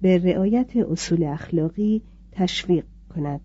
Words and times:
به 0.00 0.18
رعایت 0.18 0.76
اصول 0.76 1.24
اخلاقی 1.24 2.02
تشویق 2.32 2.84
کند. 3.14 3.40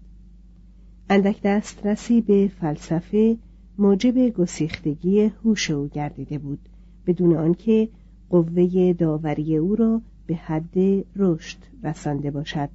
اندک 1.09 1.41
دسترسی 1.43 2.21
به 2.21 2.51
فلسفه 2.59 3.37
موجب 3.77 4.29
گسیختگی 4.29 5.21
هوش 5.21 5.71
او 5.71 5.87
گردیده 5.87 6.37
بود 6.37 6.59
بدون 7.07 7.35
آنکه 7.35 7.89
قوه 8.29 8.93
داوری 8.93 9.57
او 9.57 9.75
را 9.75 10.01
به 10.27 10.35
حد 10.35 11.05
رشد 11.15 11.57
رسانده 11.83 12.31
باشد. 12.31 12.69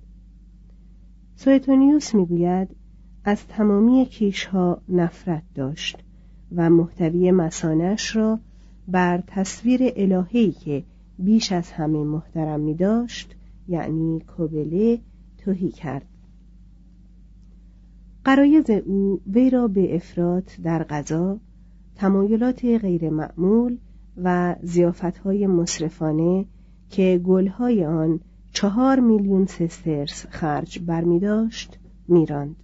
سویتونیوس 1.36 2.14
می‌گوید 2.14 2.68
از 3.24 3.46
تمامی 3.46 4.06
کیشها 4.06 4.82
نفرت 4.88 5.42
داشت 5.54 5.98
و 6.56 6.70
محتوی 6.70 7.30
مسانش 7.30 8.16
را 8.16 8.40
بر 8.88 9.22
تصویر 9.26 9.80
الههی 9.96 10.52
که 10.52 10.84
بیش 11.18 11.52
از 11.52 11.70
همه 11.70 11.98
محترم 12.04 12.60
می 12.60 12.74
داشت 12.74 13.34
یعنی 13.68 14.20
کوبله 14.20 15.00
توهی 15.38 15.68
کرد 15.68 16.06
قرایز 18.24 18.70
او 18.70 19.20
وی 19.26 19.50
را 19.50 19.68
به 19.68 19.96
افراط 19.96 20.60
در 20.60 20.84
غذا 20.84 21.40
تمایلات 21.94 22.64
غیرمعمول 22.64 23.78
و 24.16 24.56
زیافتهای 24.62 25.46
مصرفانه 25.46 26.44
که 26.90 27.20
گلهای 27.24 27.84
آن 27.84 28.20
چهار 28.52 29.00
میلیون 29.00 29.46
سسترس 29.46 30.26
خرج 30.26 30.78
برمی 30.86 31.20
داشت 31.20 31.78
میراند 32.08 32.56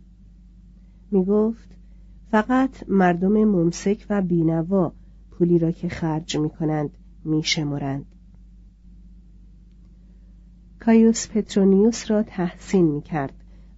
می 1.11 1.25
گفت 1.25 1.69
فقط 2.31 2.89
مردم 2.89 3.45
ممسک 3.45 4.07
و 4.11 4.23
بینوا 4.23 4.93
پولی 5.31 5.59
را 5.59 5.71
که 5.71 5.89
خرج 5.89 6.37
می 6.37 6.51
کنند 6.51 6.91
می 7.25 7.43
شمرند. 7.43 8.07
کایوس 10.87 11.29
پترونیوس 11.29 12.11
را 12.11 12.23
تحسین 12.23 12.85
می 12.85 13.03
کرد 13.03 13.33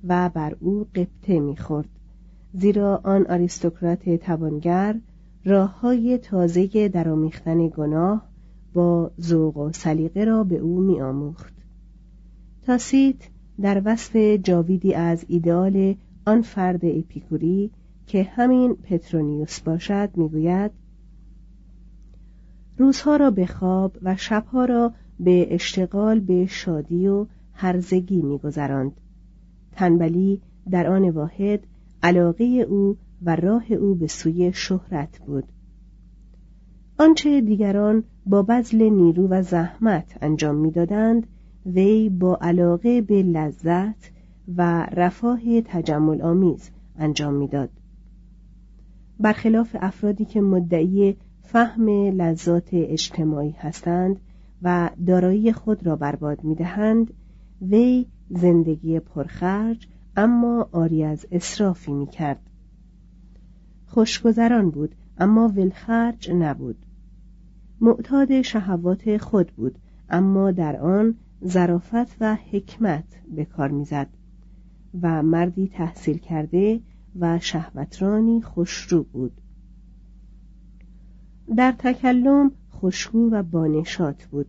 و 0.04 0.30
بر 0.34 0.56
او 0.60 0.86
قبطه 0.94 1.40
می 1.40 1.56
خورد. 1.56 1.88
زیرا 2.52 3.00
آن 3.04 3.26
آریستوکرات 3.26 4.10
توانگر 4.10 4.96
راه 5.44 5.80
های 5.80 6.18
تازه 6.18 6.88
درآمیختن 6.88 7.68
گناه 7.68 8.28
با 8.74 9.10
ذوق 9.20 9.56
و 9.56 9.72
سلیقه 9.72 10.24
را 10.24 10.44
به 10.44 10.58
او 10.58 10.80
می 10.80 11.00
آموخت. 11.00 11.54
تاسیت 12.62 13.16
در 13.60 13.82
وصف 13.84 14.16
جاویدی 14.16 14.94
از 14.94 15.24
ایدئال 15.28 15.94
آن 16.26 16.42
فرد 16.42 16.84
اپیکوری 16.84 17.70
که 18.06 18.22
همین 18.22 18.74
پترونیوس 18.74 19.60
باشد 19.60 20.10
می‌گوید 20.16 20.70
روزها 22.78 23.16
را 23.16 23.30
به 23.30 23.46
خواب 23.46 23.96
و 24.02 24.16
شبها 24.16 24.64
را 24.64 24.92
به 25.20 25.54
اشتغال 25.54 26.20
به 26.20 26.46
شادی 26.46 27.08
و 27.08 27.26
هرزگی 27.52 28.22
میگذراند 28.22 28.92
تنبلی 29.72 30.40
در 30.70 30.86
آن 30.86 31.10
واحد 31.10 31.60
علاقه 32.02 32.44
او 32.44 32.96
و 33.22 33.36
راه 33.36 33.72
او 33.72 33.94
به 33.94 34.06
سوی 34.06 34.52
شهرت 34.52 35.18
بود 35.18 35.44
آنچه 36.98 37.40
دیگران 37.40 38.04
با 38.26 38.42
بذل 38.42 38.82
نیرو 38.82 39.28
و 39.28 39.42
زحمت 39.42 40.18
انجام 40.20 40.54
می‌دادند 40.54 41.26
وی 41.66 42.08
با 42.08 42.38
علاقه 42.40 43.00
به 43.00 43.22
لذت 43.22 44.10
و 44.56 44.86
رفاه 44.92 45.60
تجمل 45.64 46.22
آمیز 46.22 46.70
انجام 46.98 47.34
می‌داد. 47.34 47.70
برخلاف 49.20 49.76
افرادی 49.80 50.24
که 50.24 50.40
مدعی 50.40 51.16
فهم 51.42 51.88
لذات 51.88 52.68
اجتماعی 52.72 53.50
هستند 53.50 54.20
و 54.62 54.90
دارایی 55.06 55.52
خود 55.52 55.86
را 55.86 55.96
برباد 55.96 56.44
می‌دهند 56.44 57.14
وی 57.62 58.06
زندگی 58.30 59.00
پرخرج 59.00 59.88
اما 60.16 60.68
آری 60.72 61.04
از 61.04 61.26
اصرافی 61.32 61.92
می‌کرد. 61.92 62.50
خوشگذران 63.86 64.70
بود 64.70 64.94
اما 65.18 65.48
ولخرج 65.48 66.30
نبود. 66.30 66.86
معتاد 67.80 68.42
شهوات 68.42 69.16
خود 69.16 69.52
بود 69.52 69.78
اما 70.10 70.50
در 70.50 70.76
آن 70.76 71.14
ظرافت 71.46 72.16
و 72.20 72.36
حکمت 72.52 73.04
به 73.36 73.44
کار 73.44 73.68
می‌زد 73.68 74.08
و 75.02 75.22
مردی 75.22 75.68
تحصیل 75.68 76.18
کرده 76.18 76.80
و 77.20 77.38
شهوترانی 77.38 78.42
خوشرو 78.42 79.02
بود. 79.02 79.40
در 81.56 81.74
تکلم 81.78 82.50
خوشگو 82.80 83.30
و 83.30 83.42
بانشات 83.42 84.24
بود 84.24 84.46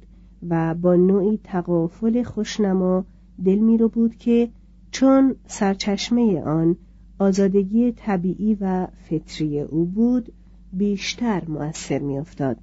و 0.50 0.76
با 0.76 0.96
نوعی 0.96 1.40
تقافل 1.44 2.24
خوشنما 2.24 3.06
دل 3.46 3.56
می 3.56 3.78
رو 3.78 3.90
بود 3.90 4.16
که 4.16 4.50
چون 4.92 5.36
سرچشمه 5.48 6.42
آن 6.42 6.76
آزادگی 7.20 7.92
طبیعی 7.92 8.58
و 8.62 8.88
فطری 9.10 9.62
او 9.62 9.86
بود 9.86 10.34
بیشتر 10.74 11.44
مؤثر 11.48 12.00
میافتاد 12.00 12.58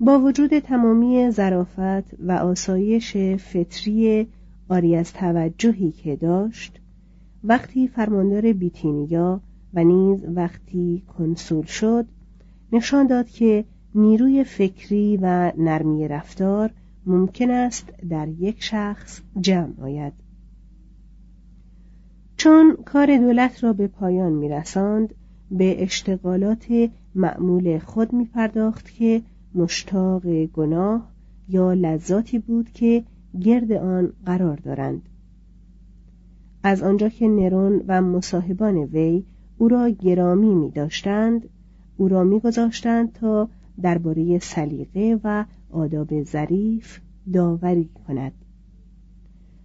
با 0.00 0.18
وجود 0.18 0.58
تمامی 0.58 1.30
ظرافت 1.30 2.14
و 2.20 2.32
آسایش 2.32 3.16
فطری 3.16 4.26
آری 4.68 4.96
از 4.96 5.12
توجهی 5.12 5.92
که 5.92 6.16
داشت 6.16 6.80
وقتی 7.44 7.88
فرماندار 7.88 8.52
بیتینیا 8.52 9.40
و 9.74 9.84
نیز 9.84 10.24
وقتی 10.34 11.02
کنسول 11.18 11.64
شد 11.64 12.06
نشان 12.72 13.06
داد 13.06 13.28
که 13.28 13.64
نیروی 13.94 14.44
فکری 14.44 15.18
و 15.22 15.52
نرمی 15.58 16.08
رفتار 16.08 16.70
ممکن 17.06 17.50
است 17.50 17.92
در 18.10 18.28
یک 18.28 18.62
شخص 18.62 19.20
جمع 19.40 19.74
آید. 19.80 20.12
چون 22.36 22.76
کار 22.84 23.16
دولت 23.18 23.64
را 23.64 23.72
به 23.72 23.86
پایان 23.86 24.32
میرساند 24.32 25.14
به 25.50 25.82
اشتغالات 25.82 26.66
معمول 27.14 27.78
خود 27.78 28.12
می 28.12 28.24
پرداخت 28.24 28.90
که 28.90 29.22
مشتاق 29.54 30.44
گناه 30.44 31.10
یا 31.48 31.72
لذاتی 31.72 32.38
بود 32.38 32.70
که 32.72 33.04
گرد 33.40 33.72
آن 33.72 34.12
قرار 34.26 34.56
دارند. 34.56 35.02
از 36.62 36.82
آنجا 36.82 37.08
که 37.08 37.28
نرون 37.28 37.84
و 37.88 38.02
مصاحبان 38.02 38.76
وی 38.76 39.24
او 39.58 39.68
را 39.68 39.88
گرامی 39.88 40.54
می 40.54 40.70
داشتند 40.70 41.48
او 41.96 42.08
را 42.08 42.24
می 42.24 42.40
گذاشتند 42.40 43.12
تا 43.12 43.48
درباره 43.82 44.38
سلیقه 44.38 45.20
و 45.24 45.44
آداب 45.70 46.22
ظریف 46.22 47.00
داوری 47.32 47.88
کند 48.06 48.32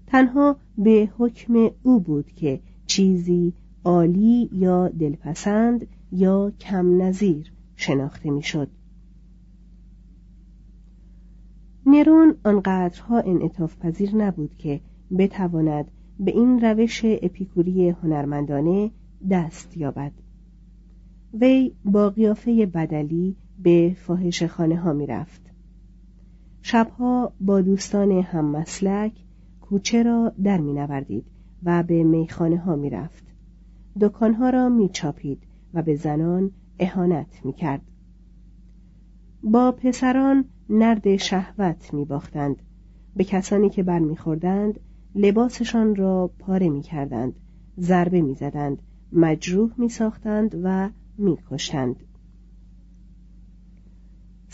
تنها 0.08 0.58
به 0.78 1.10
حکم 1.18 1.70
او 1.84 2.00
بود 2.00 2.32
که 2.32 2.60
چیزی 2.86 3.54
عالی 3.86 4.50
یا 4.54 4.88
دلپسند 4.88 5.88
یا 6.12 6.52
کم 6.60 7.02
نظیر 7.02 7.52
شناخته 7.76 8.32
می‌شد. 8.32 8.70
نرون 11.86 12.36
آنقدرها 12.44 13.20
انعطاف 13.20 13.78
پذیر 13.78 14.16
نبود 14.16 14.56
که 14.58 14.82
بتواند 15.18 15.92
به 16.20 16.32
این 16.32 16.62
روش 16.62 17.02
اپیکوری 17.06 17.90
هنرمندانه 17.90 18.92
دست 19.30 19.78
یابد 19.78 20.12
وی 21.34 21.72
با 21.86 22.10
قیافه 22.10 22.66
بدلی 22.66 23.36
به 23.60 23.96
فاحش 24.00 24.44
خانه 24.44 24.78
ها 24.78 24.94
می 24.94 25.06
رفت. 25.06 25.42
شبها 26.62 27.34
با 27.42 27.62
دوستان 27.62 28.12
هم 28.12 28.46
مسلک 28.46 29.12
کوچه 29.62 30.04
را 30.04 30.31
در 30.44 30.57
می 30.57 30.74
نوردید 30.74 31.25
و 31.63 31.84
به 31.84 32.04
میخانه 32.04 32.57
ها 32.57 32.75
می 32.75 32.90
رفت. 32.90 33.24
دکانها 34.02 34.50
را 34.50 34.69
می 34.69 34.90
چاپید 34.90 35.44
و 35.74 35.81
به 35.81 35.96
زنان 35.96 36.52
اهانت 36.80 37.46
می 37.46 37.54
کرد. 37.54 37.81
با 39.44 39.72
پسران 39.72 40.46
نرد 40.69 41.16
شهوت 41.16 41.94
می 41.94 42.06
باختند. 42.06 42.56
به 43.16 43.24
کسانی 43.24 43.69
که 43.69 43.84
برمیخوردند 43.84 44.80
لباسشان 45.16 45.96
را 45.96 46.31
پاره 46.40 46.69
می 46.69 46.81
کردند. 46.81 47.34
ضربه 47.80 48.22
می 48.22 48.36
زدند. 48.36 48.81
مجروح 49.12 49.72
می 49.78 49.90
ساختند 49.90 50.62
و 50.63 50.90
می 51.18 51.38
کشتند. 51.51 51.96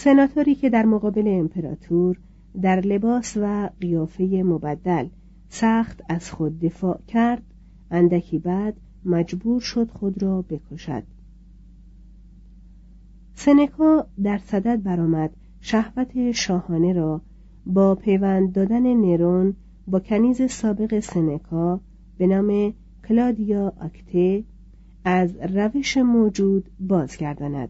سناتوری 0.03 0.56
که 0.56 0.69
در 0.69 0.86
مقابل 0.86 1.27
امپراتور 1.27 2.19
در 2.62 2.80
لباس 2.81 3.38
و 3.42 3.69
قیافه 3.81 4.24
مبدل 4.45 5.07
سخت 5.50 6.01
از 6.09 6.31
خود 6.31 6.59
دفاع 6.59 7.01
کرد 7.07 7.44
اندکی 7.92 8.39
بعد 8.39 8.77
مجبور 9.06 9.62
شد 9.62 9.89
خود 9.92 10.24
را 10.24 10.42
بکشد. 10.42 11.03
سنکا 13.36 14.07
در 14.24 14.38
صدد 14.38 14.83
برآمد 14.83 15.31
شهوت 15.59 16.31
شاهانه 16.31 16.94
را 16.94 17.21
با 17.65 17.95
پیوند 17.95 18.54
دادن 18.54 18.94
نرون 18.94 19.56
با 19.88 20.00
کنیز 20.00 20.51
سابق 20.51 21.00
سنکا 21.00 21.80
به 22.18 22.27
نام 22.27 22.74
کلادیا 23.07 23.74
آکته 23.81 24.44
از 25.06 25.36
روش 25.36 25.97
موجود 25.97 26.69
بازگرداند. 26.80 27.69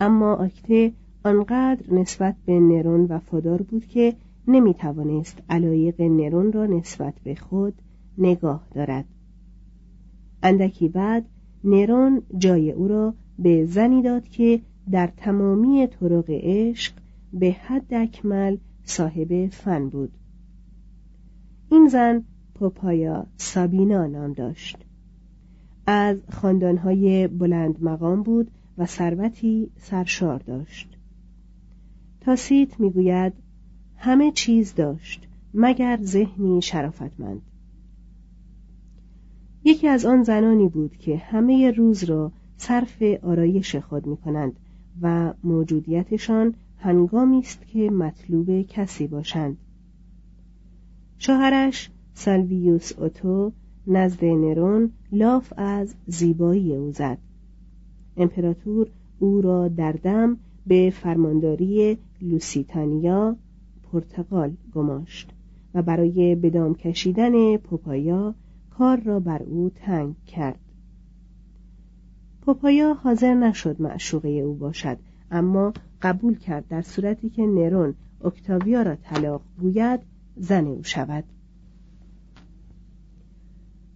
اما 0.00 0.34
آکته 0.34 0.92
آنقدر 1.24 1.94
نسبت 1.94 2.36
به 2.46 2.60
نرون 2.60 3.04
وفادار 3.04 3.62
بود 3.62 3.86
که 3.86 4.14
نمی 4.48 4.74
توانست 4.74 5.42
علایق 5.50 6.00
نرون 6.00 6.52
را 6.52 6.66
نسبت 6.66 7.14
به 7.24 7.34
خود 7.34 7.74
نگاه 8.18 8.66
دارد. 8.74 9.04
اندکی 10.42 10.88
بعد 10.88 11.24
نرون 11.64 12.22
جای 12.38 12.72
او 12.72 12.88
را 12.88 13.14
به 13.38 13.64
زنی 13.64 14.02
داد 14.02 14.28
که 14.28 14.60
در 14.90 15.06
تمامی 15.16 15.86
طرق 15.86 16.24
عشق 16.28 16.92
به 17.32 17.52
حد 17.52 17.94
اکمل 17.94 18.56
صاحب 18.84 19.46
فن 19.46 19.88
بود. 19.88 20.12
این 21.70 21.88
زن 21.88 22.24
پوپایا 22.54 23.26
سابینا 23.36 24.06
نام 24.06 24.32
داشت. 24.32 24.78
از 25.86 26.16
خاندانهای 26.30 27.28
بلند 27.28 27.82
مقام 27.82 28.22
بود 28.22 28.50
و 28.78 28.86
ثروتی 28.86 29.70
سرشار 29.76 30.38
داشت. 30.38 30.96
تاسیت 32.20 32.80
می‌گوید 32.80 33.32
همه 33.96 34.30
چیز 34.30 34.74
داشت 34.74 35.28
مگر 35.54 35.98
ذهنی 36.02 36.62
شرافتمند. 36.62 37.42
یکی 39.64 39.88
از 39.88 40.04
آن 40.04 40.22
زنانی 40.22 40.68
بود 40.68 40.96
که 40.96 41.16
همه 41.16 41.70
روز 41.70 42.04
را 42.04 42.32
صرف 42.56 43.02
آرایش 43.02 43.76
خود 43.76 44.06
می 44.06 44.16
کنند 44.16 44.52
و 45.02 45.34
موجودیتشان 45.44 46.54
هنگامی 46.78 47.38
است 47.38 47.66
که 47.66 47.90
مطلوب 47.90 48.62
کسی 48.62 49.06
باشند. 49.06 49.56
شوهرش 51.18 51.90
سالویوس 52.14 52.92
اوتو 52.98 53.52
نزد 53.86 54.24
نرون 54.24 54.90
لاف 55.12 55.52
از 55.56 55.94
زیبایی 56.06 56.74
او 56.74 56.92
زد. 56.92 57.18
امپراتور 58.16 58.88
او 59.18 59.40
را 59.40 59.68
در 59.68 59.92
دم 59.92 60.36
به 60.66 60.92
فرمانداری 60.96 61.98
لوسیتانیا 62.22 63.36
پرتغال 63.92 64.52
گماشت 64.74 65.30
و 65.74 65.82
برای 65.82 66.34
بدام 66.34 66.74
کشیدن 66.74 67.56
پوپایا 67.56 68.34
کار 68.78 69.00
را 69.00 69.20
بر 69.20 69.42
او 69.42 69.70
تنگ 69.74 70.14
کرد. 70.26 70.58
پوپایا 72.42 72.94
حاضر 72.94 73.34
نشد 73.34 73.82
معشوقه 73.82 74.28
او 74.28 74.54
باشد 74.54 74.98
اما 75.30 75.72
قبول 76.02 76.38
کرد 76.38 76.68
در 76.68 76.82
صورتی 76.82 77.30
که 77.30 77.46
نرون 77.46 77.94
اکتاویا 78.24 78.82
را 78.82 78.94
طلاق 78.94 79.42
گوید 79.60 80.00
زن 80.36 80.66
او 80.66 80.82
شود. 80.82 81.24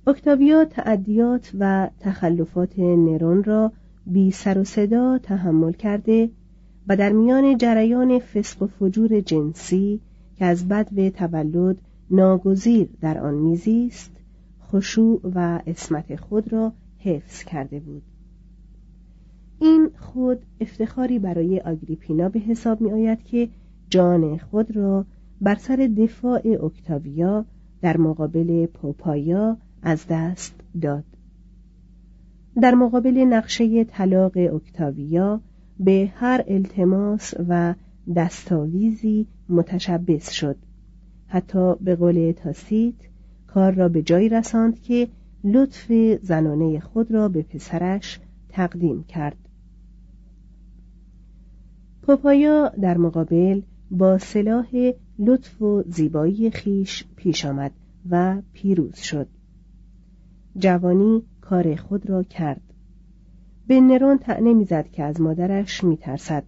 اکتاویا 0.06 0.64
تعدیات 0.64 1.50
و 1.58 1.90
تخلفات 2.00 2.78
نرون 2.78 3.44
را 3.44 3.72
بی 4.12 4.30
سر 4.30 4.58
و 4.58 4.64
صدا 4.64 5.18
تحمل 5.18 5.72
کرده 5.72 6.30
و 6.88 6.96
در 6.96 7.12
میان 7.12 7.58
جریان 7.58 8.18
فسق 8.18 8.62
و 8.62 8.66
فجور 8.66 9.20
جنسی 9.20 10.00
که 10.36 10.44
از 10.44 10.68
بد 10.68 11.08
تولد 11.08 11.78
ناگزیر 12.10 12.88
در 13.00 13.18
آن 13.18 13.34
میزیست 13.34 14.10
خشوع 14.62 15.20
و 15.34 15.60
اسمت 15.66 16.16
خود 16.16 16.52
را 16.52 16.72
حفظ 16.98 17.44
کرده 17.44 17.80
بود. 17.80 18.02
این 19.60 19.90
خود 19.98 20.38
افتخاری 20.60 21.18
برای 21.18 21.60
آگریپینا 21.60 22.28
به 22.28 22.40
حساب 22.40 22.80
می 22.80 22.92
آید 22.92 23.24
که 23.24 23.48
جان 23.90 24.38
خود 24.38 24.76
را 24.76 25.04
بر 25.40 25.54
سر 25.54 25.76
دفاع 25.76 26.42
اکتاویا 26.64 27.44
در 27.82 27.96
مقابل 27.96 28.66
پوپایا 28.66 29.56
از 29.82 30.06
دست 30.08 30.54
داد. 30.80 31.04
در 32.57 32.75
مقابل 32.75 33.19
نقشه 33.19 33.85
طلاق 33.85 34.37
اکتاویا 34.37 35.40
به 35.80 36.12
هر 36.14 36.45
التماس 36.49 37.35
و 37.49 37.75
دستاویزی 38.16 39.26
متشبس 39.49 40.30
شد. 40.30 40.57
حتی 41.26 41.75
به 41.80 41.97
قول 41.97 42.33
تاسیت 42.33 42.95
کار 43.47 43.73
را 43.73 43.88
به 43.88 44.02
جایی 44.02 44.28
رساند 44.28 44.83
که 44.83 45.09
لطف 45.45 45.92
زنانه 46.23 46.80
خود 46.80 47.11
را 47.11 47.28
به 47.28 47.42
پسرش 47.42 48.21
تقدیم 48.49 49.04
کرد. 49.04 49.37
پوپایا 52.02 52.69
در 52.69 52.97
مقابل 52.99 53.61
با 53.90 54.19
سلاح 54.19 54.92
لطف 55.19 55.62
و 55.62 55.83
زیبایی 55.87 56.50
خیش 56.50 57.04
پیش 57.16 57.45
آمد 57.45 57.73
و 58.11 58.42
پیروز 58.52 58.97
شد. 58.97 59.28
جوانی 60.59 61.23
کار 61.50 61.76
خود 61.76 62.11
را 62.11 62.23
کرد. 62.23 62.61
به 63.66 63.80
نرون 63.80 64.19
تعنه 64.19 64.54
می‌زد 64.54 64.88
که 64.88 65.02
از 65.02 65.21
مادرش 65.21 65.85
میترسد 65.85 66.45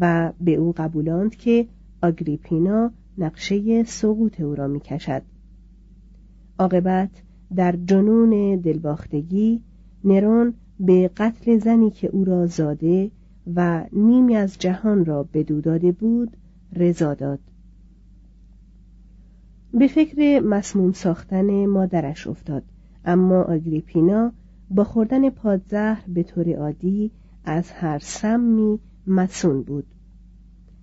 و 0.00 0.32
به 0.40 0.54
او 0.54 0.74
قبولاند 0.76 1.36
که 1.36 1.66
آگریپینا 2.02 2.90
نقشه 3.18 3.84
سقوط 3.84 4.40
او 4.40 4.54
را 4.54 4.66
می‌کشد. 4.66 5.22
عاقبت 6.58 7.10
در 7.56 7.78
جنون 7.86 8.56
دلباختگی 8.56 9.62
نرون 10.04 10.54
به 10.80 11.10
قتل 11.16 11.58
زنی 11.58 11.90
که 11.90 12.08
او 12.08 12.24
را 12.24 12.46
زاده 12.46 13.10
و 13.56 13.84
نیمی 13.92 14.36
از 14.36 14.58
جهان 14.58 15.04
را 15.04 15.28
بدو 15.34 15.60
داده 15.60 15.92
بود 15.92 16.36
رضا 16.72 17.14
داد. 17.14 17.40
به 19.74 19.86
فکر 19.86 20.40
مسموم 20.40 20.92
ساختن 20.92 21.66
مادرش 21.66 22.26
افتاد 22.26 22.62
اما 23.04 23.42
آگریپینا 23.42 24.32
با 24.70 24.84
خوردن 24.84 25.30
پادزهر 25.30 26.04
به 26.08 26.22
طور 26.22 26.56
عادی 26.56 27.10
از 27.44 27.70
هر 27.70 27.98
سمی 27.98 28.78
مسون 29.06 29.62
بود. 29.62 29.86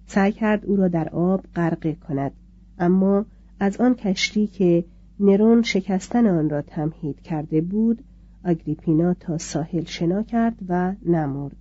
سعی 0.05 0.31
کرد 0.31 0.65
او 0.65 0.75
را 0.75 0.87
در 0.87 1.09
آب 1.09 1.45
غرقه 1.55 1.93
کند 1.93 2.31
اما 2.79 3.25
از 3.59 3.77
آن 3.77 3.95
کشتی 3.95 4.47
که 4.47 4.85
نرون 5.19 5.61
شکستن 5.61 6.27
آن 6.27 6.49
را 6.49 6.61
تمهید 6.61 7.21
کرده 7.21 7.61
بود 7.61 8.03
آگریپینا 8.45 9.13
تا 9.13 9.37
ساحل 9.37 9.83
شنا 9.83 10.23
کرد 10.23 10.55
و 10.69 10.93
نمرد. 11.05 11.55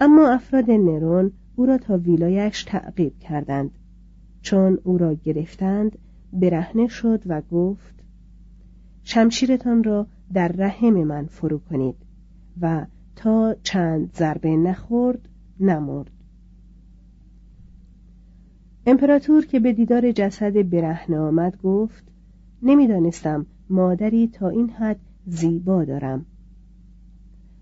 اما 0.00 0.28
افراد 0.28 0.70
نرون 0.70 1.32
او 1.56 1.66
را 1.66 1.78
تا 1.78 1.98
ویلایش 1.98 2.64
تعقیب 2.64 3.18
کردند. 3.18 3.70
چون 4.42 4.78
او 4.84 4.98
را 4.98 5.14
گرفتند 5.14 5.98
برهنه 6.32 6.88
شد 6.88 7.22
و 7.26 7.40
گفت 7.40 7.94
شمشیرتان 9.04 9.84
را 9.84 10.06
در 10.32 10.48
رحم 10.48 10.94
من 10.94 11.26
فرو 11.26 11.58
کنید 11.58 11.96
و 12.60 12.86
تا 13.16 13.56
چند 13.62 14.12
ضربه 14.16 14.56
نخورد 14.56 15.28
نمرد. 15.60 16.10
امپراتور 18.86 19.46
که 19.46 19.60
به 19.60 19.72
دیدار 19.72 20.12
جسد 20.12 20.70
برهنه 20.70 21.18
آمد 21.18 21.62
گفت 21.62 22.04
نمی‌دانستم 22.62 23.46
مادری 23.70 24.26
تا 24.26 24.48
این 24.48 24.70
حد 24.70 25.00
زیبا 25.26 25.84
دارم. 25.84 26.26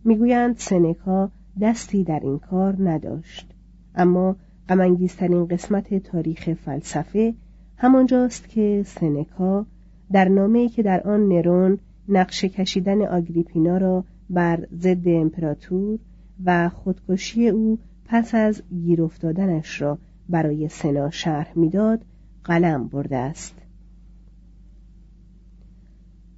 می‌گویند 0.04 0.56
سنکا 0.59 1.30
دستی 1.61 2.04
در 2.04 2.21
این 2.21 2.38
کار 2.38 2.90
نداشت 2.90 3.54
اما 3.94 4.37
غمانگیزترین 4.68 5.47
قسمت 5.47 5.94
تاریخ 5.94 6.52
فلسفه 6.52 7.35
همانجاست 7.76 8.49
که 8.49 8.83
سنکا 8.87 9.66
در 10.12 10.28
نامه‌ای 10.28 10.68
که 10.68 10.83
در 10.83 11.00
آن 11.00 11.28
نرون 11.28 11.78
نقشه 12.08 12.49
کشیدن 12.49 13.02
آگریپینا 13.02 13.78
را 13.78 14.04
بر 14.30 14.66
ضد 14.80 15.08
امپراتور 15.08 15.99
و 16.44 16.68
خودکشی 16.68 17.49
او 17.49 17.78
پس 18.04 18.34
از 18.34 18.62
گیر 18.70 19.02
افتادنش 19.02 19.82
را 19.82 19.99
برای 20.28 20.68
سنا 20.68 21.11
شرح 21.11 21.52
می‌داد 21.58 22.00
قلم 22.44 22.88
برده 22.88 23.16
است. 23.16 23.54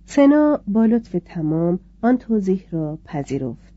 سنا 0.04 0.60
با 0.68 0.86
لطف 0.86 1.16
تمام 1.24 1.78
آن 2.02 2.18
توضیح 2.18 2.64
را 2.70 2.98
پذیرفت. 3.04 3.74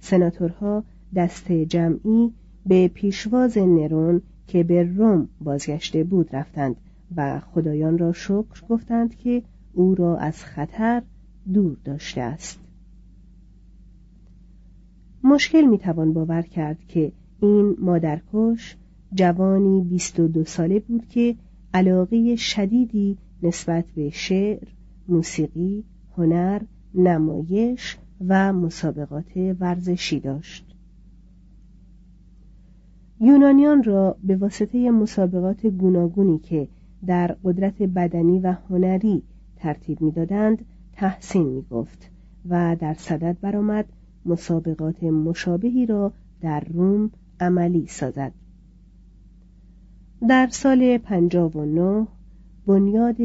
سناتورها 0.00 0.84
دست 1.14 1.52
جمعی 1.52 2.32
به 2.66 2.88
پیشواز 2.88 3.58
نرون 3.58 4.22
که 4.46 4.62
به 4.62 4.82
روم 4.82 5.28
بازگشته 5.40 6.04
بود 6.04 6.36
رفتند 6.36 6.76
و 7.16 7.40
خدایان 7.40 7.98
را 7.98 8.12
شکر 8.12 8.66
گفتند 8.68 9.14
که 9.14 9.42
او 9.72 9.94
را 9.94 10.16
از 10.16 10.44
خطر 10.44 11.02
دور 11.52 11.76
داشته 11.84 12.20
است 12.20 12.60
مشکل 15.24 15.64
می‌توان 15.64 16.12
باور 16.12 16.42
کرد 16.42 16.78
که 16.88 17.12
این 17.40 17.76
مادرکش 17.78 18.76
جوانی 19.14 19.80
بیست 19.80 20.20
و 20.20 20.28
دو 20.28 20.44
ساله 20.44 20.80
بود 20.80 21.08
که 21.08 21.36
علاقه 21.74 22.36
شدیدی 22.36 23.16
نسبت 23.42 23.84
به 23.96 24.10
شعر، 24.10 24.68
موسیقی، 25.08 25.84
هنر، 26.16 26.60
نمایش 26.94 27.98
و 28.28 28.52
مسابقات 28.52 29.36
ورزشی 29.60 30.20
داشت. 30.20 30.76
یونانیان 33.20 33.82
را 33.82 34.16
به 34.24 34.36
واسطه 34.36 34.90
مسابقات 34.90 35.66
گوناگونی 35.66 36.38
که 36.38 36.68
در 37.06 37.36
قدرت 37.44 37.82
بدنی 37.82 38.38
و 38.38 38.54
هنری 38.70 39.22
ترتیب 39.60 40.00
می‌دادند 40.00 40.64
تحسین 40.92 41.46
می 41.46 41.62
گفت 41.70 42.10
و 42.48 42.76
در 42.80 42.94
صدد 42.94 43.36
برآمد 43.40 43.84
مسابقات 44.26 45.02
مشابهی 45.04 45.86
را 45.86 46.12
در 46.40 46.60
روم 46.60 47.10
عملی 47.40 47.86
سازد. 47.86 48.32
در 50.28 50.48
سال 50.50 50.98
59 50.98 52.06
بنیاد 52.66 53.16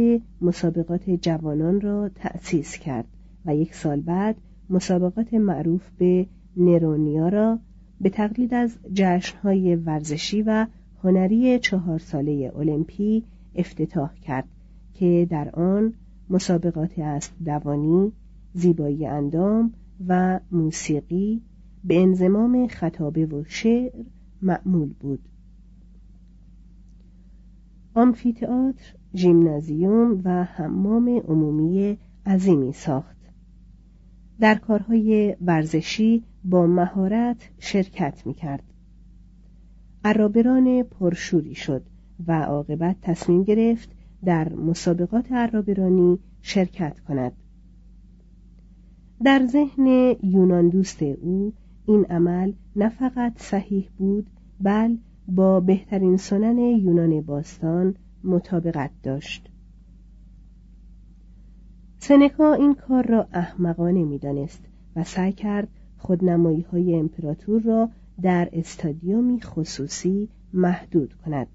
مسابقات 0.41 1.09
جوانان 1.09 1.81
را 1.81 2.09
تأسیس 2.09 2.77
کرد 2.77 3.05
و 3.45 3.55
یک 3.55 3.75
سال 3.75 4.01
بعد 4.01 4.35
مسابقات 4.69 5.33
معروف 5.33 5.89
به 5.97 6.25
نرونیا 6.57 7.29
را 7.29 7.59
به 8.01 8.09
تقلید 8.09 8.53
از 8.53 8.77
جشنهای 8.93 9.75
ورزشی 9.75 10.41
و 10.41 10.67
هنری 11.03 11.59
چهار 11.59 11.99
ساله 11.99 12.51
المپی 12.55 13.23
افتتاح 13.55 14.13
کرد 14.13 14.47
که 14.93 15.27
در 15.29 15.49
آن 15.49 15.93
مسابقات 16.29 16.99
اسب 16.99 17.31
دوانی، 17.45 18.11
زیبایی 18.53 19.05
اندام 19.05 19.73
و 20.07 20.39
موسیقی 20.51 21.41
به 21.83 22.01
انزمام 22.01 22.67
خطابه 22.67 23.25
و 23.25 23.43
شعر 23.47 23.91
معمول 24.41 24.93
بود. 24.99 25.19
آمفیتئاتر، 27.93 28.95
ژیمنازیوم 29.15 30.21
و 30.23 30.43
حمام 30.43 31.09
عمومی 31.09 31.97
عظیمی 32.25 32.73
ساخت. 32.73 33.15
در 34.39 34.55
کارهای 34.55 35.35
ورزشی 35.41 36.23
با 36.43 36.67
مهارت 36.67 37.49
شرکت 37.59 38.27
می 38.27 38.33
کرد. 38.33 38.63
عرابران 40.03 40.83
پرشوری 40.83 41.55
شد 41.55 41.83
و 42.27 42.41
عاقبت 42.43 42.95
تصمیم 43.01 43.43
گرفت 43.43 43.94
در 44.25 44.53
مسابقات 44.53 45.31
عرابرانی 45.31 46.19
شرکت 46.41 46.99
کند. 46.99 47.31
در 49.23 49.45
ذهن 49.45 50.15
یونان 50.23 50.69
دوست 50.69 51.03
او 51.03 51.53
این 51.85 52.05
عمل 52.05 52.53
نه 52.75 52.89
فقط 52.89 53.33
صحیح 53.37 53.89
بود 53.97 54.27
بل 54.61 54.97
با 55.27 55.59
بهترین 55.59 56.17
سنن 56.17 56.57
یونان 56.57 57.21
باستان 57.21 57.95
مطابقت 58.23 58.91
داشت 59.03 59.49
سنکا 61.99 62.53
این 62.53 62.75
کار 62.75 63.07
را 63.07 63.27
احمقانه 63.31 64.03
می‌دانست 64.03 64.65
و 64.95 65.03
سعی 65.03 65.31
کرد 65.31 65.67
خودنمایی 65.97 66.61
های 66.61 66.95
امپراتور 66.95 67.61
را 67.61 67.89
در 68.21 68.49
استادیومی 68.53 69.41
خصوصی 69.41 70.29
محدود 70.53 71.13
کند 71.25 71.47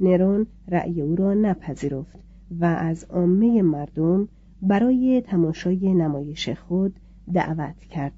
نرون 0.00 0.46
رأی 0.68 1.02
او 1.02 1.16
را 1.16 1.34
نپذیرفت 1.34 2.18
و 2.60 2.64
از 2.64 3.04
عامه 3.04 3.62
مردم 3.62 4.28
برای 4.62 5.22
تماشای 5.26 5.94
نمایش 5.94 6.48
خود 6.48 6.94
دعوت 7.32 7.80
کرد. 7.80 8.12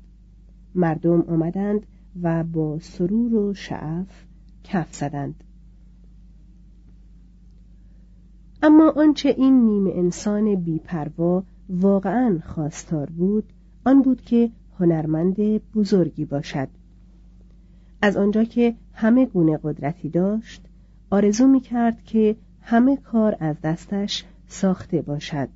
مردم 0.75 1.21
آمدند 1.21 1.87
و 2.23 2.45
با 2.45 2.79
سرور 2.79 3.35
و 3.35 3.55
شعف 3.55 4.25
کف 4.65 4.95
زدند. 4.95 5.45
اما 8.63 8.91
آنچه 8.97 9.29
این 9.29 9.65
نیمه 9.67 9.91
انسان 9.91 10.55
بیپروا 10.55 11.43
واقعا 11.69 12.39
خواستار 12.45 13.11
بود 13.11 13.45
آن 13.85 14.03
بود 14.03 14.21
که 14.21 14.51
هنرمند 14.79 15.37
بزرگی 15.75 16.25
باشد. 16.25 16.69
از 18.03 18.17
آنجا 18.17 18.45
که 18.45 18.75
همه 18.93 19.27
گونه 19.27 19.59
قدرتی 19.63 20.09
داشت 20.09 20.70
آرزو 21.11 21.47
می 21.47 21.61
کرد 21.61 22.05
که 22.05 22.37
همه 22.61 22.97
کار 22.97 23.37
از 23.41 23.57
دستش 23.63 24.25
ساخته 24.49 25.03
باشد 25.03 25.49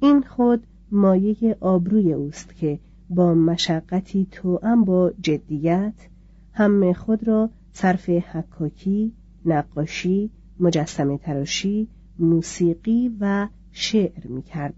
این 0.00 0.22
خود 0.22 0.66
مایه 0.90 1.56
آبروی 1.60 2.12
اوست 2.12 2.56
که 2.56 2.78
با 3.10 3.34
مشقتی 3.34 4.26
توأم 4.30 4.84
با 4.84 5.12
جدیت 5.20 6.08
همه 6.52 6.92
خود 6.92 7.28
را 7.28 7.50
صرف 7.72 8.08
حکاکی، 8.08 9.12
نقاشی، 9.44 10.30
مجسمه 10.60 11.18
تراشی، 11.18 11.88
موسیقی 12.18 13.16
و 13.20 13.48
شعر 13.72 14.26
می 14.26 14.42
کرد. 14.42 14.74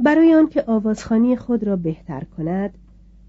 برای 0.00 0.34
آنکه 0.34 0.64
آوازخانی 0.66 1.36
خود 1.36 1.64
را 1.64 1.76
بهتر 1.76 2.24
کند 2.36 2.78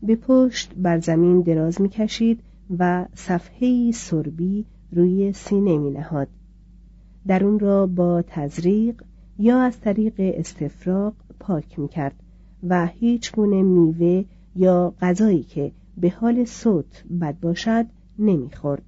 به 0.04 0.16
پشت 0.16 0.74
بر 0.76 1.00
زمین 1.00 1.42
دراز 1.42 1.82
می 1.82 1.90
کشید 1.90 2.40
و 2.80 3.06
صفحه 3.16 3.92
سربی 3.92 4.66
روی 4.92 5.34
سینه 5.34 5.78
می 5.78 5.92
نهاد. 5.92 6.28
در 7.28 7.44
اون 7.44 7.60
را 7.60 7.88
با 7.88 8.24
تزریق 8.28 9.04
یا 9.40 9.62
از 9.62 9.80
طریق 9.80 10.14
استفراغ 10.18 11.14
پاک 11.40 11.80
می 11.80 11.88
کرد 11.88 12.16
و 12.70 12.88
هیچ 12.88 13.32
گونه 13.32 13.64
میوه 13.64 14.26
یا 14.56 14.94
غذایی 15.02 15.44
که 15.44 15.72
به 15.98 16.10
حال 16.10 16.46
صوت 16.46 17.04
بد 17.22 17.40
باشد 17.40 17.86
نمی‌خورد 18.20 18.84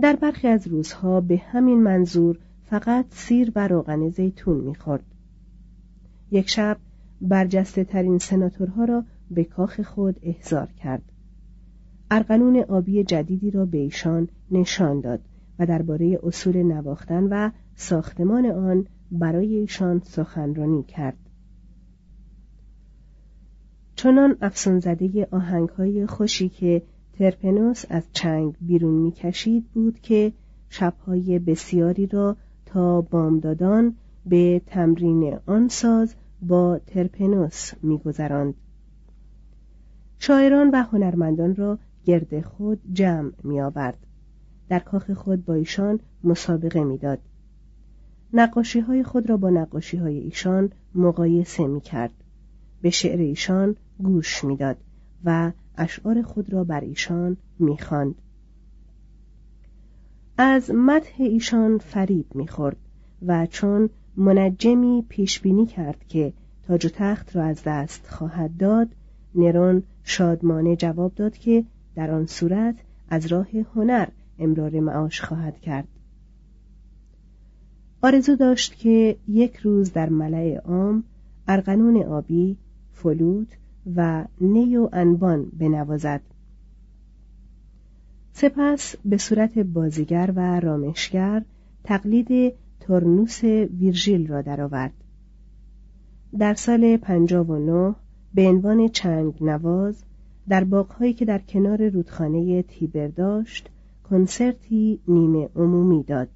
در 0.00 0.16
برخی 0.16 0.48
از 0.48 0.66
روزها 0.66 1.20
به 1.20 1.36
همین 1.36 1.82
منظور 1.82 2.38
فقط 2.70 3.06
سیر 3.10 3.52
و 3.56 3.68
روغن 3.68 4.08
زیتون 4.08 4.56
می‌خورد 4.56 5.04
یک 6.30 6.48
شب 6.48 6.76
برجسته 7.20 7.84
ترین 7.84 8.18
سناتورها 8.18 8.84
را 8.84 9.04
به 9.30 9.44
کاخ 9.44 9.80
خود 9.80 10.16
احضار 10.22 10.66
کرد. 10.66 11.02
ارقنون 12.10 12.64
آبی 12.68 13.04
جدیدی 13.04 13.50
را 13.50 13.66
به 13.66 13.78
ایشان 13.78 14.28
نشان 14.50 15.00
داد 15.00 15.20
و 15.58 15.66
درباره 15.66 16.18
اصول 16.22 16.62
نواختن 16.62 17.24
و 17.24 17.50
ساختمان 17.76 18.46
آن 18.46 18.86
برای 19.10 19.56
ایشان 19.56 20.02
سخنرانی 20.04 20.82
کرد. 20.82 21.16
چنان 23.94 24.36
افسون 24.40 24.80
زده 24.80 25.28
آهنگ 25.30 25.68
های 25.68 26.06
خوشی 26.06 26.48
که 26.48 26.82
ترپنوس 27.18 27.84
از 27.90 28.02
چنگ 28.12 28.54
بیرون 28.60 28.94
می‌کشید 28.94 29.64
بود 29.74 30.00
که 30.00 30.32
شبهای 30.68 31.38
بسیاری 31.38 32.06
را 32.06 32.36
تا 32.66 33.00
بامدادان 33.00 33.96
به 34.26 34.62
تمرین 34.66 35.38
آن 35.46 35.68
ساز 35.68 36.14
با 36.42 36.80
ترپنوس 36.86 37.72
میگذراند. 37.82 38.54
شاعران 40.22 40.70
و 40.70 40.82
هنرمندان 40.82 41.56
را 41.56 41.78
گرد 42.04 42.40
خود 42.40 42.80
جمع 42.92 43.32
می 43.44 43.60
آورد. 43.60 44.06
در 44.68 44.78
کاخ 44.78 45.10
خود 45.10 45.44
با 45.44 45.54
ایشان 45.54 46.00
مسابقه 46.24 46.84
می‌داد. 46.84 47.18
نقاشی 48.32 48.80
های 48.80 49.02
خود 49.02 49.30
را 49.30 49.36
با 49.36 49.50
نقاشی 49.50 49.96
های 49.96 50.18
ایشان 50.18 50.70
مقایسه 50.94 51.66
می 51.66 51.80
کرد. 51.80 52.12
به 52.82 52.90
شعر 52.90 53.18
ایشان 53.20 53.76
گوش 53.98 54.44
می‌داد 54.44 54.76
و 55.24 55.52
اشعار 55.76 56.22
خود 56.22 56.52
را 56.52 56.64
بر 56.64 56.80
ایشان 56.80 57.36
می‌خواند. 57.58 58.14
از 60.38 60.70
مدح 60.74 61.12
ایشان 61.18 61.78
فریب 61.78 62.26
می‌خورد 62.34 62.76
و 63.26 63.46
چون 63.46 63.90
منجمی 64.16 65.04
پیش 65.08 65.40
بینی 65.40 65.66
کرد 65.66 66.04
که 66.08 66.32
تاج 66.66 66.86
و 66.86 66.88
تخت 66.88 67.36
را 67.36 67.44
از 67.44 67.62
دست 67.64 68.06
خواهد 68.06 68.56
داد 68.56 68.88
نرون 69.34 69.82
شادمانه 70.10 70.76
جواب 70.76 71.14
داد 71.14 71.38
که 71.38 71.64
در 71.94 72.10
آن 72.10 72.26
صورت 72.26 72.74
از 73.08 73.26
راه 73.26 73.48
هنر 73.74 74.08
امرار 74.38 74.80
معاش 74.80 75.20
خواهد 75.20 75.60
کرد 75.60 75.88
آرزو 78.02 78.36
داشت 78.36 78.76
که 78.76 79.16
یک 79.28 79.56
روز 79.56 79.92
در 79.92 80.08
ملع 80.08 80.56
عام 80.56 81.04
ارغنون 81.48 82.02
آبی 82.02 82.56
فلوت 82.92 83.48
و 83.96 84.24
نی 84.40 84.76
و 84.76 84.88
انبان 84.92 85.44
بنوازد 85.58 86.20
سپس 88.32 88.96
به 89.04 89.16
صورت 89.16 89.58
بازیگر 89.58 90.32
و 90.36 90.60
رامشگر 90.60 91.44
تقلید 91.84 92.54
تورنوس 92.80 93.44
ویرژیل 93.44 94.28
را 94.28 94.42
درآورد. 94.42 94.92
در 96.38 96.54
سال 96.54 96.96
59 96.96 97.94
به 98.34 98.48
عنوان 98.48 98.88
چنگ 98.88 99.34
نواز 99.40 100.02
در 100.48 100.64
باغهایی 100.64 101.12
که 101.12 101.24
در 101.24 101.38
کنار 101.38 101.88
رودخانه 101.88 102.62
تیبر 102.62 103.06
داشت 103.06 103.68
کنسرتی 104.10 105.00
نیمه 105.08 105.48
عمومی 105.56 106.02
داد. 106.02 106.28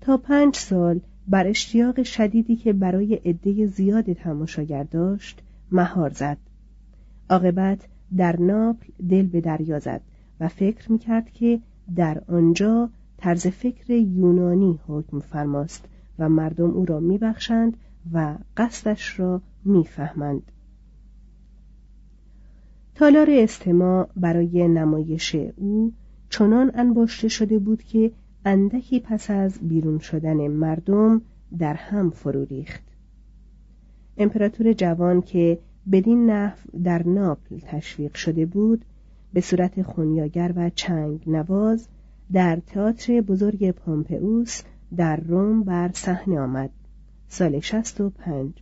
تا 0.00 0.16
پنج 0.16 0.56
سال 0.56 1.00
بر 1.28 1.46
اشتیاق 1.46 2.02
شدیدی 2.02 2.56
که 2.56 2.72
برای 2.72 3.14
عده 3.14 3.66
زیاد 3.66 4.12
تماشاگر 4.12 4.82
داشت 4.82 5.42
مهار 5.72 6.10
زد. 6.10 6.36
عاقبت 7.30 7.78
در 8.16 8.40
ناپل 8.40 8.92
دل 9.10 9.26
به 9.26 9.40
دریا 9.40 9.78
زد 9.78 10.00
و 10.40 10.48
فکر 10.48 10.92
می‌کرد 10.92 11.30
که 11.30 11.60
در 11.96 12.22
آنجا 12.28 12.90
طرز 13.18 13.46
فکر 13.46 13.90
یونانی 13.90 14.78
حکم 14.88 15.18
فرماست 15.18 15.84
و 16.18 16.28
مردم 16.28 16.70
او 16.70 16.84
را 16.86 17.00
میبخشند 17.00 17.76
و 18.12 18.34
قصدش 18.56 19.20
را 19.20 19.42
می‌فهمند. 19.64 20.42
تالار 22.94 23.28
استماع 23.30 24.08
برای 24.16 24.68
نمایش 24.68 25.34
او 25.56 25.92
چنان 26.30 26.70
انباشته 26.74 27.28
شده 27.28 27.58
بود 27.58 27.82
که 27.82 28.12
اندکی 28.44 29.00
پس 29.00 29.30
از 29.30 29.58
بیرون 29.62 29.98
شدن 29.98 30.48
مردم 30.48 31.22
در 31.58 31.74
هم 31.74 32.10
فرو 32.10 32.44
ریخت. 32.44 32.82
امپراتور 34.18 34.72
جوان 34.72 35.22
که 35.22 35.58
بدین 35.92 36.30
نحو 36.30 36.56
در 36.84 37.08
ناپل 37.08 37.58
تشویق 37.58 38.14
شده 38.14 38.46
بود 38.46 38.84
به 39.32 39.40
صورت 39.40 39.82
خونیاگر 39.82 40.52
و 40.56 40.70
چنگ 40.70 41.22
نواز 41.26 41.88
در 42.32 42.56
تئاتر 42.66 43.20
بزرگ 43.20 43.70
پامپئوس 43.70 44.62
در 44.96 45.16
روم 45.16 45.62
بر 45.62 45.90
صحنه 45.94 46.40
آمد. 46.40 46.70
سال 47.32 47.60
65 47.60 48.52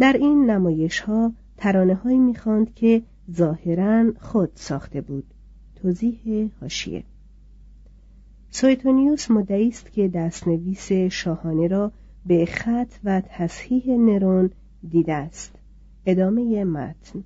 در 0.00 0.12
این 0.12 0.50
نمایش 0.50 1.00
ها 1.00 1.32
ترانه 1.56 1.94
هایی 1.94 2.18
می‌خواند 2.18 2.74
که 2.74 3.02
ظاهرا 3.32 4.12
خود 4.20 4.50
ساخته 4.54 5.00
بود. 5.00 5.24
توضیح 5.74 6.50
هاشیه 6.60 7.04
سویتونیوس 8.50 9.30
مدعی 9.30 9.68
است 9.68 9.92
که 9.92 10.08
دستنویس 10.08 10.92
شاهانه 10.92 11.66
را 11.66 11.92
به 12.26 12.46
خط 12.46 12.92
و 13.04 13.20
تصحیح 13.20 13.96
نرون 13.96 14.50
دیده 14.88 15.14
است. 15.14 15.52
ادامه 16.06 16.64
متن. 16.64 17.24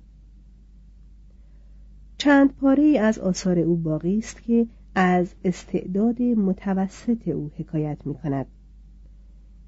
چند 2.17 2.55
پاره 2.55 2.99
از 3.01 3.19
آثار 3.19 3.59
او 3.59 3.75
باقی 3.75 4.17
است 4.17 4.43
که 4.43 4.67
از 4.95 5.33
استعداد 5.43 6.21
متوسط 6.21 7.27
او 7.27 7.51
حکایت 7.57 7.97
می 8.05 8.15
کند. 8.15 8.45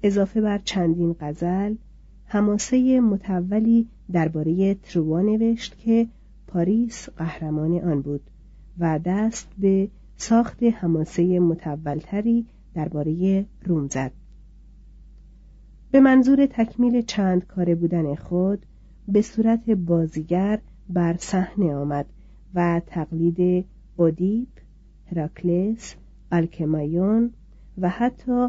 اضافه 0.02 0.40
بر 0.40 0.58
چندین 0.58 1.16
غزل 1.20 1.74
هماسه 2.26 3.00
متولی 3.00 3.88
درباره 4.12 4.74
تروا 4.74 5.20
نوشت 5.20 5.78
که 5.78 6.06
پاریس 6.46 7.08
قهرمان 7.08 7.78
آن 7.78 8.02
بود 8.02 8.20
و 8.78 9.00
دست 9.04 9.48
به 9.58 9.88
ساخت 10.16 10.62
هماسه 10.62 11.40
متولتری 11.40 12.46
درباره 12.74 13.46
روم 13.64 13.88
زد. 13.88 14.12
به 15.90 16.00
منظور 16.00 16.46
تکمیل 16.46 17.02
چند 17.02 17.46
کاره 17.46 17.74
بودن 17.74 18.14
خود 18.14 18.66
به 19.08 19.22
صورت 19.22 19.70
بازیگر 19.70 20.58
بر 20.88 21.16
صحنه 21.18 21.74
آمد 21.74 22.06
و 22.54 22.82
تقلید 22.86 23.64
اودیپ، 23.96 24.48
هراکلس، 25.10 25.94
الکمایون 26.32 27.30
و 27.78 27.88
حتی 27.88 28.48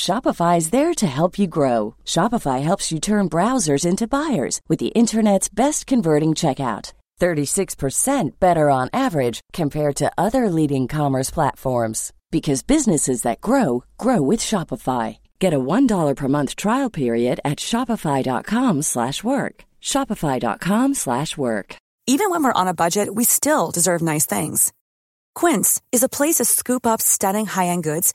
Shopify 0.00 0.56
is 0.56 0.70
there 0.70 0.94
to 0.94 1.06
help 1.06 1.38
you 1.38 1.46
grow. 1.46 1.94
Shopify 2.06 2.62
helps 2.62 2.90
you 2.90 2.98
turn 2.98 3.28
browsers 3.28 3.84
into 3.84 4.08
buyers 4.08 4.62
with 4.66 4.78
the 4.78 4.94
internet's 5.00 5.50
best 5.50 5.86
converting 5.86 6.30
checkout. 6.30 6.94
36% 7.20 8.30
better 8.40 8.70
on 8.70 8.88
average 8.94 9.42
compared 9.52 9.96
to 9.96 10.10
other 10.16 10.48
leading 10.48 10.88
commerce 10.88 11.30
platforms 11.30 12.14
because 12.30 12.62
businesses 12.62 13.20
that 13.22 13.42
grow 13.42 13.84
grow 13.98 14.22
with 14.22 14.40
Shopify. 14.40 15.18
Get 15.38 15.52
a 15.52 15.58
$1 15.58 16.16
per 16.16 16.28
month 16.28 16.56
trial 16.56 16.88
period 16.88 17.38
at 17.44 17.58
shopify.com/work. 17.58 19.56
shopify.com/work. 19.92 21.68
Even 22.06 22.30
when 22.30 22.42
we're 22.42 22.60
on 22.60 22.68
a 22.68 22.80
budget, 22.82 23.08
we 23.18 23.24
still 23.24 23.70
deserve 23.70 24.00
nice 24.12 24.26
things. 24.26 24.72
Quince 25.40 25.80
is 25.92 26.02
a 26.02 26.14
place 26.18 26.36
to 26.38 26.44
scoop 26.44 26.86
up 26.86 27.00
stunning 27.02 27.46
high-end 27.46 27.84
goods 27.84 28.14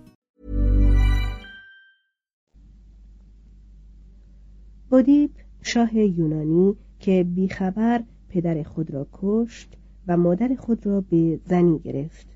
اودیپ 4.93 5.31
شاه 5.61 5.97
یونانی 5.97 6.75
که 6.99 7.23
بیخبر 7.35 8.03
پدر 8.29 8.63
خود 8.63 8.91
را 8.91 9.07
کشت 9.13 9.77
و 10.07 10.17
مادر 10.17 10.55
خود 10.55 10.85
را 10.85 11.01
به 11.01 11.39
زنی 11.45 11.79
گرفت. 11.79 12.27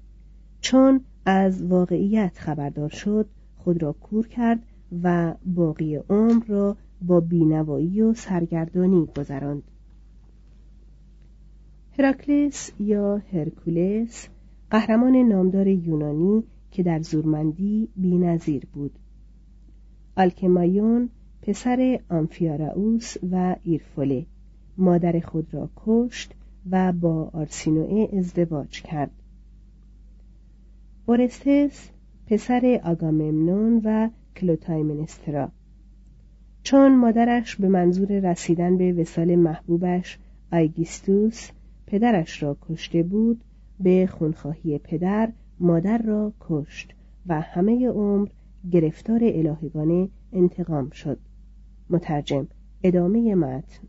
چون 0.61 1.01
از 1.25 1.63
واقعیت 1.63 2.37
خبردار 2.37 2.89
شد 2.89 3.29
خود 3.57 3.83
را 3.83 3.93
کور 3.93 4.27
کرد 4.27 4.59
و 5.03 5.33
باقی 5.45 5.95
عمر 5.95 6.43
را 6.47 6.77
با 7.01 7.19
بینوایی 7.19 8.01
و 8.01 8.13
سرگردانی 8.13 9.07
گذراند. 9.17 9.63
هراکلس 11.97 12.71
یا 12.79 13.17
هرکولس 13.17 14.27
قهرمان 14.69 15.15
نامدار 15.15 15.67
یونانی 15.67 16.43
که 16.71 16.83
در 16.83 17.01
زورمندی 17.01 17.89
بینظیر 17.95 18.65
بود. 18.73 18.91
آلکمایون 20.17 21.09
پسر 21.47 21.99
آمفیاراوس 22.09 23.17
و 23.31 23.55
ایرفوله. 23.63 24.25
مادر 24.77 25.19
خود 25.19 25.53
را 25.53 25.69
کشت 25.75 26.33
و 26.71 26.93
با 26.93 27.29
آرسینوئه 27.33 28.17
ازدواج 28.17 28.81
کرد. 28.81 29.11
اورستس 31.05 31.89
پسر 32.27 32.81
آگاممنون 32.83 33.81
و 33.83 34.09
کلوتایمنسترا. 34.35 35.51
چون 36.63 36.95
مادرش 36.95 37.55
به 37.55 37.67
منظور 37.67 38.19
رسیدن 38.19 38.77
به 38.77 38.93
وسال 38.93 39.35
محبوبش 39.35 40.19
آیگیستوس 40.51 41.49
پدرش 41.87 42.43
را 42.43 42.57
کشته 42.69 43.03
بود 43.03 43.41
به 43.79 44.07
خونخواهی 44.11 44.77
پدر 44.77 45.31
مادر 45.59 45.97
را 45.97 46.33
کشت 46.39 46.93
و 47.27 47.41
همه 47.41 47.89
عمر 47.89 48.27
گرفتار 48.71 49.19
الهگانه 49.23 50.09
انتقام 50.33 50.89
شد. 50.89 51.19
مترجم 51.89 52.47
ادامه 52.83 53.35
متن. 53.35 53.87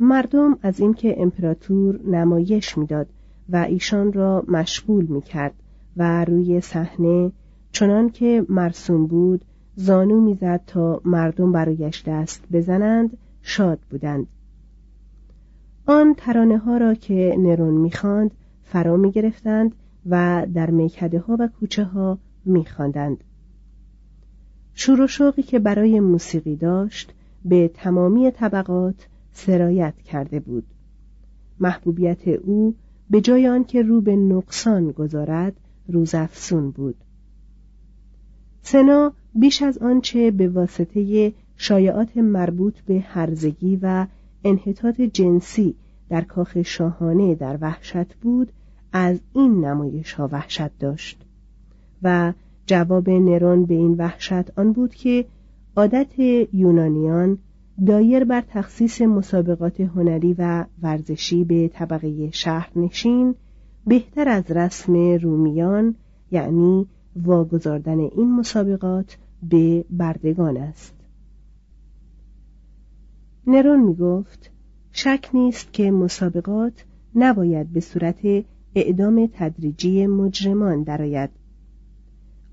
مردم 0.00 0.58
از 0.62 0.80
اینکه 0.80 1.22
امپراتور 1.22 2.00
نمایش 2.06 2.78
می‌داد 2.78 3.06
و 3.48 3.56
ایشان 3.56 4.12
را 4.12 4.44
مشغول 4.48 5.06
می‌کرد 5.06 5.54
و 5.96 6.24
روی 6.24 6.60
صحنه 6.60 7.32
چنان 7.72 8.10
که 8.10 8.46
مرسوم 8.48 9.06
بود 9.06 9.44
زانو 9.76 10.20
می‌زد 10.20 10.60
تا 10.66 11.00
مردم 11.04 11.52
برایش 11.52 12.02
دست 12.06 12.44
بزنند 12.52 13.16
شاد 13.42 13.78
بودند. 13.90 14.26
آن 15.86 16.14
ترانه 16.16 16.58
ها 16.58 16.76
را 16.76 16.94
که 16.94 17.34
نرون 17.38 17.74
می‌خواند 17.74 18.30
فرا 18.62 18.96
می‌گرفتند 18.96 19.74
و 20.06 20.46
در 20.54 20.70
میکده 20.70 21.18
ها 21.18 21.36
و 21.40 21.48
کوچه 21.60 21.84
ها 21.84 22.18
میخواندند. 22.44 23.24
شور 24.74 25.00
و 25.00 25.06
شوقی 25.06 25.42
که 25.42 25.58
برای 25.58 26.00
موسیقی 26.00 26.56
داشت 26.56 27.12
به 27.44 27.70
تمامی 27.74 28.30
طبقات 28.30 29.06
سرایت 29.32 29.94
کرده 30.04 30.40
بود. 30.40 30.64
محبوبیت 31.60 32.28
او 32.28 32.74
به 33.10 33.20
جای 33.20 33.48
آنکه 33.48 33.82
رو 33.82 34.00
به 34.00 34.16
نقصان 34.16 34.90
گذارد 34.90 35.52
روزافسون 35.88 36.70
بود. 36.70 36.96
سنا 38.62 39.12
بیش 39.34 39.62
از 39.62 39.78
آنچه 39.78 40.30
به 40.30 40.48
واسطه 40.48 41.32
شایعات 41.56 42.16
مربوط 42.16 42.80
به 42.80 43.00
هرزگی 43.00 43.78
و 43.82 44.06
انحطاط 44.44 45.00
جنسی 45.00 45.74
در 46.08 46.20
کاخ 46.20 46.62
شاهانه 46.62 47.34
در 47.34 47.58
وحشت 47.60 48.14
بود 48.14 48.52
از 48.92 49.20
این 49.32 49.64
نمایش 49.64 50.12
ها 50.12 50.28
وحشت 50.32 50.78
داشت 50.78 51.22
و 52.02 52.32
جواب 52.66 53.10
نرون 53.10 53.64
به 53.64 53.74
این 53.74 53.94
وحشت 53.94 54.58
آن 54.58 54.72
بود 54.72 54.94
که 54.94 55.24
عادت 55.76 56.18
یونانیان 56.52 57.38
دایر 57.86 58.24
بر 58.24 58.44
تخصیص 58.48 59.02
مسابقات 59.02 59.80
هنری 59.80 60.34
و 60.38 60.64
ورزشی 60.82 61.44
به 61.44 61.68
طبقه 61.68 62.30
شهرنشین 62.30 63.34
بهتر 63.86 64.28
از 64.28 64.50
رسم 64.50 64.92
رومیان 64.96 65.94
یعنی 66.30 66.86
واگذاردن 67.16 67.98
این 67.98 68.32
مسابقات 68.32 69.18
به 69.42 69.84
بردگان 69.90 70.56
است. 70.56 70.94
نرون 73.46 73.80
می 73.80 73.94
گفت 73.94 74.50
شک 74.92 75.28
نیست 75.34 75.72
که 75.72 75.90
مسابقات 75.90 76.84
نباید 77.14 77.72
به 77.72 77.80
صورت 77.80 78.44
اعدام 78.74 79.30
تدریجی 79.32 80.06
مجرمان 80.06 80.82
درآید. 80.82 81.30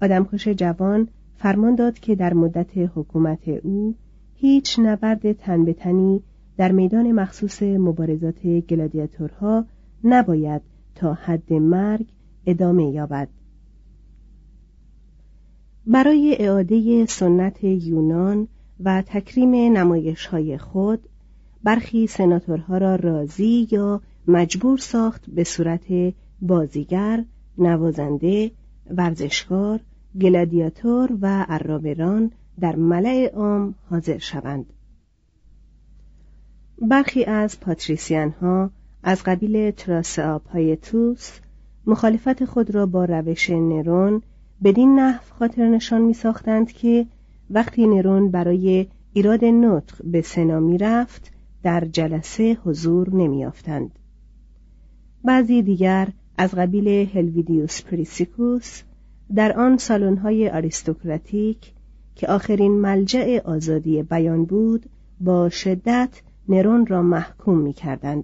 آدمکش 0.02 0.48
جوان 0.48 1.08
فرمان 1.38 1.76
داد 1.76 2.00
که 2.00 2.16
در 2.16 2.34
مدت 2.34 2.78
حکومت 2.78 3.48
او 3.48 3.96
هیچ 4.36 4.80
نبرد 4.80 5.32
تن 5.32 5.66
به 5.66 5.74
تنی 5.74 6.24
در 6.58 6.72
میدان 6.72 7.12
مخصوص 7.12 7.64
مبارزات 7.64 8.48
گلادیاتورها 8.48 9.66
نباید 10.04 10.62
تا 10.96 11.14
حد 11.14 11.54
مرگ 11.54 12.06
ادامه 12.46 12.92
یابد. 12.92 13.28
برای 15.88 16.36
اعاده 16.40 17.06
سنت 17.06 17.64
یونان 17.64 18.48
و 18.84 19.04
تکریم 19.08 19.78
نمایش 19.78 20.26
های 20.26 20.58
خود 20.58 21.00
برخی 21.64 22.08
سناتورها 22.08 22.78
را 22.78 22.96
راضی 22.96 23.68
یا 23.72 24.02
مجبور 24.28 24.78
ساخت 24.78 25.30
به 25.30 25.44
صورت 25.44 26.14
بازیگر، 26.42 27.26
نوازنده، 27.58 28.52
ورزشکار، 28.90 29.80
گلادیاتور 30.22 31.18
و 31.22 31.46
عرابران 31.50 32.32
در 32.60 32.76
ملع 32.76 33.32
عام 33.34 33.76
حاضر 33.90 34.18
شوند 34.18 34.66
برخی 36.82 37.24
از 37.24 37.60
پاتریسیان 37.60 38.30
ها 38.30 38.72
از 39.04 39.24
قبیل 39.24 39.72
توس 40.82 41.40
مخالفت 41.86 42.46
خود 42.46 42.76
را 42.76 42.86
با 42.86 43.06
روش 43.06 43.50
نرون 43.50 44.22
بدین 44.64 45.00
نحو 45.00 45.22
خاطر 45.40 45.70
نشان 45.70 46.02
می 46.02 46.14
ساختند 46.14 46.72
که 46.72 47.06
وقتی 47.50 47.88
نرون 47.88 48.32
برای 48.32 48.88
ایراد 49.14 49.46
نطق 49.46 50.06
به 50.06 50.22
سنا 50.22 50.60
می 50.60 50.78
رفت 50.78 51.32
در 51.64 51.86
جلسه 51.86 52.58
حضور 52.66 53.16
نمی 53.16 53.46
یافتند. 53.46 54.00
بعضی 55.24 55.62
دیگر 55.62 56.08
از 56.38 56.56
قبیل 56.56 56.88
هلویدیوس 56.88 57.82
پریسکوس 57.82 58.82
در 59.36 59.60
آن 59.60 59.78
سالن‌های 59.78 60.50
آریستوکراتیک 60.50 61.74
که 62.16 62.28
آخرین 62.28 62.72
ملجأ 62.72 63.42
آزادی 63.46 64.04
بیان 64.04 64.46
بود 64.46 64.86
با 65.20 65.50
شدت 65.50 66.22
نرون 66.50 66.86
را 66.86 67.02
محکوم 67.02 67.58
می 67.58 67.74
کردند 67.74 68.24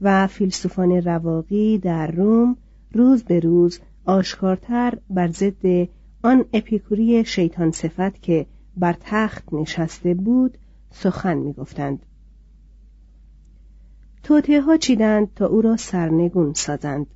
و 0.00 0.26
فیلسوفان 0.26 1.02
رواقی 1.02 1.78
در 1.78 2.10
روم 2.10 2.56
روز 2.92 3.22
به 3.22 3.40
روز 3.40 3.80
آشکارتر 4.04 4.98
بر 5.10 5.28
ضد 5.28 5.88
آن 6.22 6.44
اپیکوری 6.52 7.24
شیطان 7.24 7.70
صفت 7.70 8.22
که 8.22 8.46
بر 8.76 8.96
تخت 9.00 9.54
نشسته 9.54 10.14
بود 10.14 10.58
سخن 10.90 11.36
می 11.36 11.52
گفتند. 11.52 12.06
توته 14.22 14.60
ها 14.60 14.76
چیدند 14.76 15.34
تا 15.34 15.46
او 15.46 15.60
را 15.60 15.76
سرنگون 15.76 16.52
سازند 16.52 17.06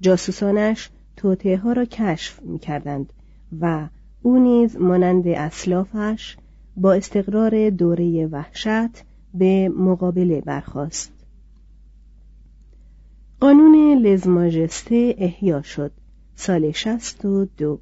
جاسوسانش 0.00 0.90
توته 1.16 1.56
ها 1.56 1.72
را 1.72 1.84
کشف 1.84 2.42
می 2.42 2.58
کردند 2.58 3.12
و 3.60 3.88
او 4.22 4.38
نیز 4.38 4.76
مانند 4.76 5.28
اسلافش 5.28 6.36
با 6.76 6.92
استقرار 6.92 7.70
دوره 7.70 8.26
وحشت 8.26 9.04
به 9.34 9.68
مقابله 9.68 10.40
برخاست. 10.40 11.12
قانون 13.40 13.98
لزماجسته 13.98 15.14
احیا 15.18 15.62
شد 15.62 15.92
سال 16.34 16.72
شست 16.72 17.24
و 17.24 17.44
دو 17.56 17.78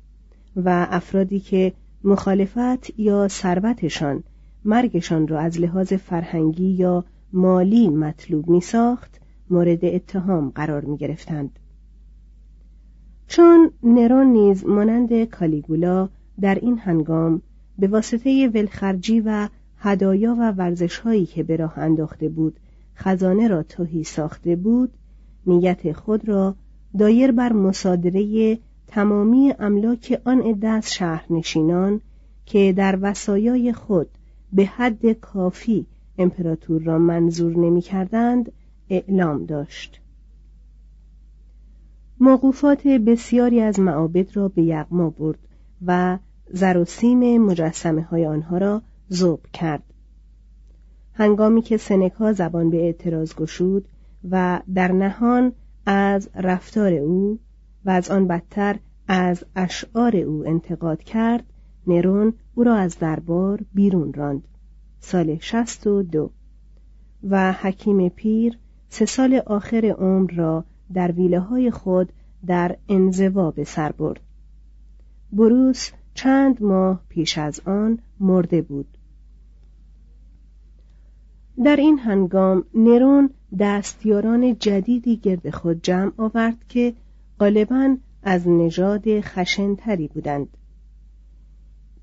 و 0.57 0.87
افرادی 0.91 1.41
که 1.41 1.73
مخالفت 2.05 2.99
یا 2.99 3.29
ثروتشان 3.29 4.25
مرگشان 4.65 5.29
را 5.29 5.39
از 5.39 5.61
لحاظ 5.61 5.93
فرهنگی 5.93 6.69
یا 6.69 7.05
مالی 7.33 7.89
مطلوب 7.89 8.49
می 8.49 8.61
ساخت 8.61 9.21
مورد 9.51 9.85
اتهام 9.85 10.51
قرار 10.51 10.85
می 10.85 10.97
گرفتند. 10.97 11.59
چون 13.29 13.71
نرون 13.83 14.27
نیز 14.27 14.67
مانند 14.67 15.25
کالیگولا 15.25 16.09
در 16.41 16.55
این 16.55 16.79
هنگام 16.79 17.43
به 17.79 17.87
واسطه 17.87 18.49
ولخرجی 18.49 19.21
و 19.21 19.49
هدایا 19.79 20.37
و 20.39 20.53
ورزش 20.53 20.99
هایی 20.99 21.27
که 21.27 21.43
به 21.43 21.57
راه 21.57 21.79
انداخته 21.79 22.29
بود 22.29 22.61
خزانه 22.97 23.49
را 23.49 23.63
توهی 23.63 24.05
ساخته 24.05 24.57
بود 24.57 24.93
نیت 25.47 25.93
خود 25.93 26.29
را 26.29 26.55
دایر 26.99 27.33
بر 27.33 27.53
مصادره 27.53 28.59
تمامی 28.87 29.55
املاک 29.59 30.21
آن 30.25 30.41
عده 30.41 30.69
از 30.69 30.95
شهرنشینان 30.95 32.01
که 32.47 32.73
در 32.77 32.99
وسایای 33.03 33.73
خود 33.73 34.09
به 34.53 34.65
حد 34.65 35.13
کافی 35.13 35.87
امپراتور 36.19 36.83
را 36.83 36.99
منظور 36.99 37.57
نمی 37.57 37.81
کردند 37.81 38.53
اعلام 38.91 39.45
داشت. 39.45 40.01
موقوفات 42.21 42.87
بسیاری 42.87 43.61
از 43.61 43.81
معابد 43.81 44.37
را 44.37 44.49
به 44.49 44.63
یغما 44.63 45.11
برد 45.11 45.39
و 45.87 46.19
زر 46.51 46.77
و 46.77 46.85
سیم 46.85 47.43
مجسمه 47.43 48.03
های 48.03 48.27
آنها 48.27 48.59
را 48.59 48.83
ذوب 49.13 49.41
کرد. 49.53 49.83
هنگامی 51.15 51.63
که 51.63 51.77
سنکا 51.77 52.33
زبان 52.33 52.71
به 52.71 52.77
اعتراض 52.77 53.35
گشود 53.35 53.89
و 54.31 54.61
در 54.75 54.93
نهان 54.93 55.53
از 55.87 56.31
رفتار 56.35 56.93
او 56.93 57.39
و 57.85 57.91
از 57.91 58.11
آن 58.11 58.27
بدتر 58.27 58.79
از 59.09 59.45
اشعار 59.57 60.17
او 60.17 60.47
انتقاد 60.47 61.03
کرد 61.03 61.45
نرون 61.87 62.33
او 62.55 62.65
را 62.65 62.75
از 62.75 62.99
دربار 62.99 63.61
بیرون 63.75 64.13
راند. 64.13 64.49
سال 65.01 65.39
شست 65.41 65.87
و 65.87 66.03
دو. 66.03 66.31
و 67.31 67.53
حکیم 67.53 68.09
پیر 68.09 68.59
سه 68.89 69.07
سال 69.07 69.43
آخر 69.47 69.95
عمر 69.99 70.31
را 70.31 70.65
در 70.93 71.13
ویله 71.13 71.41
های 71.41 71.71
خود 71.71 72.13
در 72.47 72.77
انزوا 72.89 73.51
به 73.51 73.65
سر 73.65 73.93
برد. 73.93 74.21
بروس 75.33 75.91
چند 76.15 76.63
ماه 76.63 77.01
پیش 77.09 77.39
از 77.39 77.61
آن 77.65 77.99
مرده 78.21 78.63
بود. 78.63 78.99
در 81.65 81.77
این 81.77 81.99
هنگام 81.99 82.65
نرون 82.75 83.31
دستیاران 83.59 84.59
جدیدی 84.59 85.17
گرد 85.17 85.51
خود 85.51 85.83
جمع 85.83 86.13
آورد 86.17 86.65
که 86.69 86.95
غالبا 87.41 87.97
از 88.23 88.49
نژاد 88.49 89.21
خشنتری 89.21 90.09
بودند. 90.09 90.49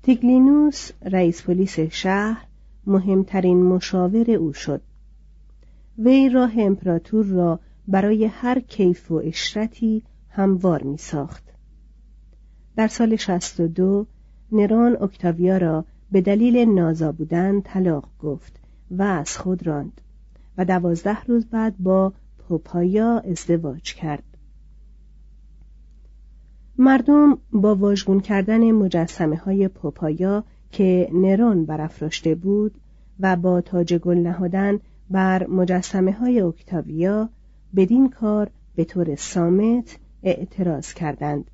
تیگلینوس 0.02 0.90
رئیس 1.02 1.42
پلیس 1.42 1.80
شهر 1.80 2.46
مهمترین 2.86 3.62
مشاور 3.62 4.30
او 4.30 4.52
شد. 4.52 4.82
وی 5.98 6.28
راه 6.28 6.52
امپراتور 6.58 7.26
را 7.26 7.60
برای 7.88 8.24
هر 8.24 8.60
کیف 8.60 9.10
و 9.10 9.14
اشرتی 9.14 10.02
هموار 10.28 10.82
می 10.82 10.96
ساخت. 10.96 11.44
در 12.76 12.88
سال 12.88 13.16
62 13.16 14.06
نرون 14.52 14.96
اکتاویا 15.00 15.56
را 15.58 15.84
به 16.12 16.20
دلیل 16.20 16.68
نازا 16.68 17.12
بودن 17.12 17.60
طلاق 17.60 18.08
گفت 18.18 18.60
و 18.90 19.02
از 19.02 19.38
خود 19.38 19.66
راند 19.66 20.00
و 20.58 20.64
دوازده 20.64 21.24
روز 21.24 21.46
بعد 21.46 21.74
با 21.78 22.12
پوپایا 22.38 23.18
ازدواج 23.18 23.94
کرد. 23.94 24.24
مردم 26.78 27.38
با 27.52 27.74
واژگون 27.74 28.20
کردن 28.20 28.70
مجسمه 28.70 29.36
های 29.36 29.68
پوپایا 29.68 30.44
که 30.70 31.10
نرون 31.12 31.64
برافراشته 31.64 32.34
بود 32.34 32.74
و 33.20 33.36
با 33.36 33.60
تاج 33.60 33.94
گل 33.94 34.18
نهادن 34.18 34.78
بر 35.10 35.46
مجسمه 35.46 36.12
های 36.12 36.40
اکتاویا 36.40 37.28
بدین 37.76 38.08
کار 38.10 38.50
به 38.74 38.84
طور 38.84 39.16
سامت 39.16 39.98
اعتراض 40.22 40.92
کردند. 40.92 41.50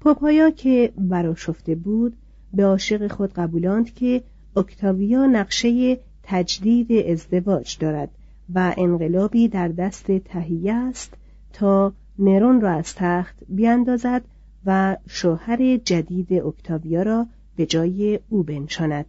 پوپایا 0.00 0.50
که 0.50 0.92
براشفته 0.98 1.74
بود 1.74 2.16
به 2.54 2.64
عاشق 2.66 3.12
خود 3.12 3.32
قبولاند 3.32 3.94
که 3.94 4.22
اکتاویا 4.56 5.26
نقشه 5.26 5.98
تجدید 6.22 6.92
ازدواج 6.92 7.78
دارد 7.78 8.10
و 8.54 8.74
انقلابی 8.78 9.48
در 9.48 9.68
دست 9.68 10.18
تهیه 10.18 10.74
است 10.74 11.14
تا 11.52 11.92
نرون 12.18 12.60
را 12.60 12.70
از 12.70 12.94
تخت 12.94 13.36
بیاندازد 13.48 14.22
و 14.66 14.96
شوهر 15.06 15.76
جدید 15.76 16.32
اکتاویا 16.32 17.02
را 17.02 17.26
به 17.56 17.66
جای 17.66 18.20
او 18.28 18.42
بنشاند. 18.42 19.06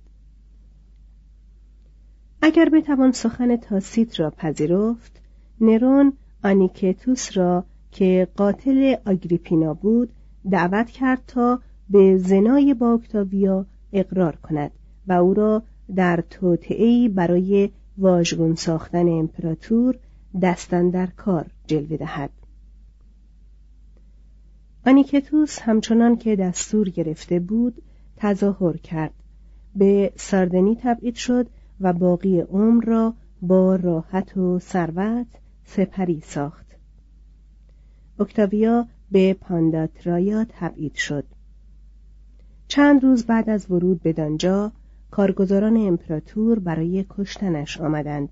اگر 2.42 2.70
بتوان 2.70 3.12
سخن 3.12 3.56
تاسیت 3.56 4.20
را 4.20 4.30
پذیرفت 4.30 5.22
نرون 5.62 6.14
آنیکتوس 6.44 7.38
را 7.38 7.66
که 7.92 8.28
قاتل 8.36 8.96
آگریپینا 9.06 9.74
بود 9.74 10.10
دعوت 10.52 10.90
کرد 10.90 11.24
تا 11.28 11.60
به 11.90 12.18
زنای 12.18 12.74
با 12.74 12.94
اکتاویا 12.94 13.66
اقرار 13.94 14.36
کند 14.36 14.72
و 15.08 15.14
او 15.14 15.34
را 15.34 15.64
در 15.96 16.24
توطعهای 16.30 17.10
برای 17.10 17.70
واژگون 17.98 18.56
ساختن 18.56 19.08
امپراتور 19.08 19.96
دستن 20.42 20.90
در 20.90 21.08
کار 21.08 21.46
جلوه 21.68 21.98
دهد. 21.98 22.30
آنیکتوس 24.86 25.60
همچنان 25.60 26.16
که 26.18 26.36
دستور 26.36 26.90
گرفته 26.90 27.40
بود 27.40 27.82
تظاهر 28.18 28.78
کرد. 28.78 29.14
به 29.76 30.12
ساردنی 30.16 30.76
تبعید 30.76 31.16
شد 31.16 31.48
و 31.82 31.94
باقی 31.94 32.40
عمر 32.40 32.86
را 32.86 33.14
با 33.42 33.76
راحت 33.76 34.38
و 34.38 34.60
ثروت 34.60 35.28
سپری 35.68 36.22
ساخت. 36.22 36.66
اکتاویا 38.20 38.88
به 39.12 39.34
پانداترایا 39.34 40.46
تبعید 40.50 40.96
شد. 40.96 41.24
چند 42.68 43.04
روز 43.04 43.26
بعد 43.26 43.50
از 43.50 43.72
ورود 43.72 44.02
به 44.02 44.14
دانجا 44.14 44.72
کارگزاران 45.12 45.78
امپراتور 45.78 46.60
برای 46.60 47.06
کشتنش 47.10 47.82
آمدند. 47.82 48.30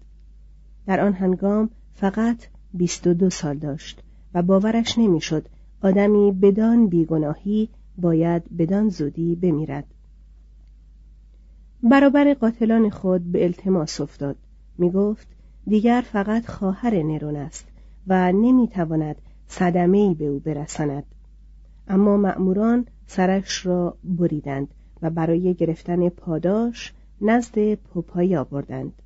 در 0.88 1.00
آن 1.00 1.14
هنگام 1.14 1.70
فقط 1.94 2.38
بیست 2.74 3.08
و 3.08 3.14
دو 3.14 3.30
سال 3.30 3.58
داشت 3.58 4.02
و 4.34 4.42
باورش 4.42 4.98
نمی‌شد 4.98 5.46
آدمی 5.84 6.32
بدان 6.32 6.88
بیگناهی 6.88 7.70
باید 7.98 8.58
بدان 8.58 8.90
زودی 8.90 9.36
بمیرد. 9.36 9.86
برابر 11.84 12.34
قاتلان 12.34 12.90
خود 12.90 13.32
به 13.32 13.44
التماس 13.44 14.02
افتاد. 14.02 14.36
می 14.78 14.92
گفت 14.92 15.35
دیگر 15.68 16.04
فقط 16.12 16.46
خواهر 16.46 17.04
نرون 17.04 17.36
است 17.36 17.68
و 18.08 18.32
نمی‌تواند 18.32 19.16
صدمه 19.48 19.98
ای 19.98 20.14
به 20.14 20.26
او 20.26 20.40
برساند. 20.40 21.06
اما 21.88 22.18
مأموران 22.18 22.86
سرش 23.08 23.66
را 23.66 23.98
بریدند 24.04 24.68
و 25.02 25.10
برای 25.10 25.54
گرفتن 25.54 26.10
پاداش 26.10 26.94
نزد 27.22 27.76
پوپایا 27.76 28.44
بردند 28.44 29.02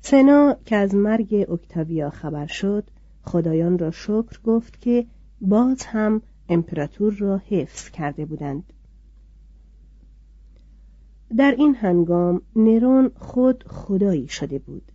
سنا 0.00 0.56
که 0.66 0.76
از 0.76 0.94
مرگ 0.94 1.46
اکتاویا 1.50 2.10
خبر 2.10 2.46
شد 2.46 2.84
خدایان 3.22 3.78
را 3.78 3.90
شکر 3.90 4.40
گفت 4.44 4.80
که 4.80 5.06
باز 5.40 5.82
هم 5.82 6.22
امپراتور 6.48 7.14
را 7.14 7.38
حفظ 7.38 7.90
کرده 7.90 8.24
بودند. 8.24 8.72
در 11.36 11.54
این 11.58 11.74
هنگام 11.74 12.42
نرون 12.56 13.10
خود 13.14 13.64
خدایی 13.68 14.28
شده 14.28 14.58
بود. 14.58 14.92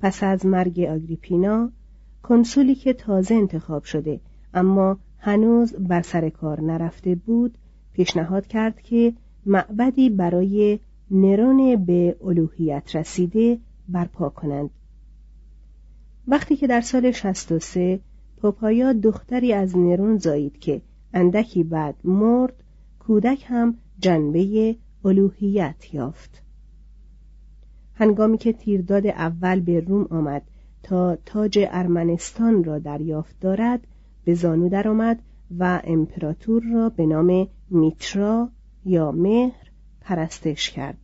پس 0.00 0.22
از 0.22 0.46
مرگ 0.46 0.80
آگریپینا 0.80 1.70
کنسولی 2.22 2.74
که 2.74 2.92
تازه 2.92 3.34
انتخاب 3.34 3.84
شده 3.84 4.20
اما 4.54 4.98
هنوز 5.18 5.74
بر 5.74 6.02
سر 6.02 6.28
کار 6.28 6.60
نرفته 6.60 7.14
بود 7.14 7.58
پیشنهاد 7.92 8.46
کرد 8.46 8.80
که 8.82 9.12
معبدی 9.46 10.10
برای 10.10 10.78
نرون 11.10 11.84
به 11.84 12.16
الوهیت 12.24 12.96
رسیده 12.96 13.58
برپا 13.88 14.28
کنند. 14.28 14.70
وقتی 16.28 16.56
که 16.56 16.66
در 16.66 16.80
سال 16.80 17.10
63 17.10 18.00
پاپایا 18.36 18.92
دختری 18.92 19.52
از 19.52 19.76
نرون 19.76 20.16
زایید 20.16 20.58
که 20.58 20.82
اندکی 21.14 21.64
بعد 21.64 21.94
مرد 22.04 22.52
کودک 22.98 23.44
هم 23.48 23.76
جنبه 23.98 24.76
الوهیت 25.04 25.94
یافت. 25.94 26.42
هنگامی 28.00 28.38
که 28.38 28.52
تیرداد 28.52 29.06
اول 29.06 29.60
به 29.60 29.80
روم 29.80 30.06
آمد 30.10 30.42
تا 30.82 31.16
تاج 31.16 31.58
ارمنستان 31.70 32.64
را 32.64 32.78
دریافت 32.78 33.40
دارد 33.40 33.86
به 34.24 34.34
زانو 34.34 34.68
درآمد 34.68 35.22
و 35.58 35.80
امپراتور 35.84 36.62
را 36.72 36.88
به 36.88 37.06
نام 37.06 37.48
میترا 37.70 38.48
یا 38.84 39.12
مهر 39.12 39.70
پرستش 40.00 40.70
کرد. 40.70 40.98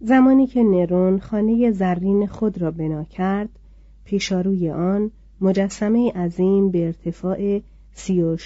زمانی 0.00 0.46
که 0.46 0.62
نرون 0.62 1.18
خانه 1.18 1.70
زرین 1.70 2.26
خود 2.26 2.62
را 2.62 2.70
بنا 2.70 3.04
کرد 3.04 3.48
پیشاروی 4.04 4.70
آن 4.70 5.10
مجسمه 5.40 6.12
عظیم 6.12 6.70
به 6.70 6.86
ارتفاع 6.86 7.60
سی 7.92 8.22
و 8.22 8.36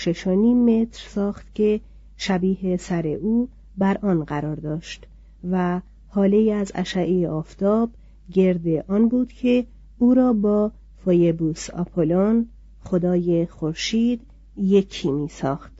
متر 0.55 1.05
ساخت 1.09 1.55
که 1.55 1.81
شبیه 2.17 2.77
سر 2.77 3.07
او 3.07 3.49
بر 3.79 3.99
آن 4.03 4.25
قرار 4.25 4.57
داشت. 4.57 5.07
و 5.51 5.81
حاله 6.09 6.53
از 6.53 6.72
اشعه 6.75 7.29
آفتاب 7.29 7.90
گرد 8.33 8.90
آن 8.90 9.09
بود 9.09 9.33
که 9.33 9.66
او 9.99 10.14
را 10.14 10.33
با 10.33 10.72
فویبوس 11.05 11.70
آپولون 11.70 12.49
خدای 12.85 13.46
خورشید 13.46 14.20
یکی 14.57 15.11
می 15.11 15.29
ساخت. 15.29 15.72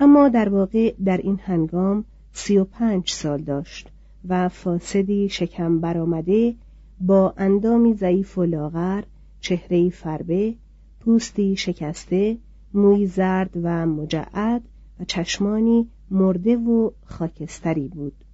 اما 0.00 0.28
در 0.28 0.48
واقع 0.48 0.94
در 1.04 1.16
این 1.16 1.40
هنگام 1.42 2.04
سی 2.32 2.58
و 2.58 2.64
پنج 2.64 3.10
سال 3.10 3.42
داشت 3.42 3.88
و 4.28 4.48
فاسدی 4.48 5.28
شکم 5.28 5.80
برآمده 5.80 6.54
با 7.00 7.34
اندامی 7.36 7.94
ضعیف 7.94 8.38
و 8.38 8.44
لاغر 8.44 9.02
چهره 9.40 9.90
فربه 9.90 10.54
پوستی 11.00 11.56
شکسته 11.56 12.38
موی 12.74 13.06
زرد 13.06 13.50
و 13.62 13.86
مجعد 13.86 14.62
و 15.00 15.04
چشمانی 15.04 15.88
مرده 16.10 16.56
و 16.56 16.90
خاکستری 17.04 17.88
بود. 17.88 18.24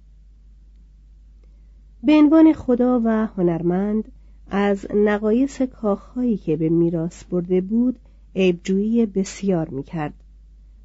به 2.03 2.13
عنوان 2.13 2.53
خدا 2.53 3.01
و 3.05 3.27
هنرمند 3.37 4.11
از 4.49 4.87
نقایص 4.95 5.61
کاخهایی 5.61 6.37
که 6.37 6.57
به 6.57 6.69
میراث 6.69 7.23
برده 7.23 7.61
بود 7.61 7.99
عیبجویی 8.35 9.05
بسیار 9.05 9.69
می‌کرد. 9.69 10.13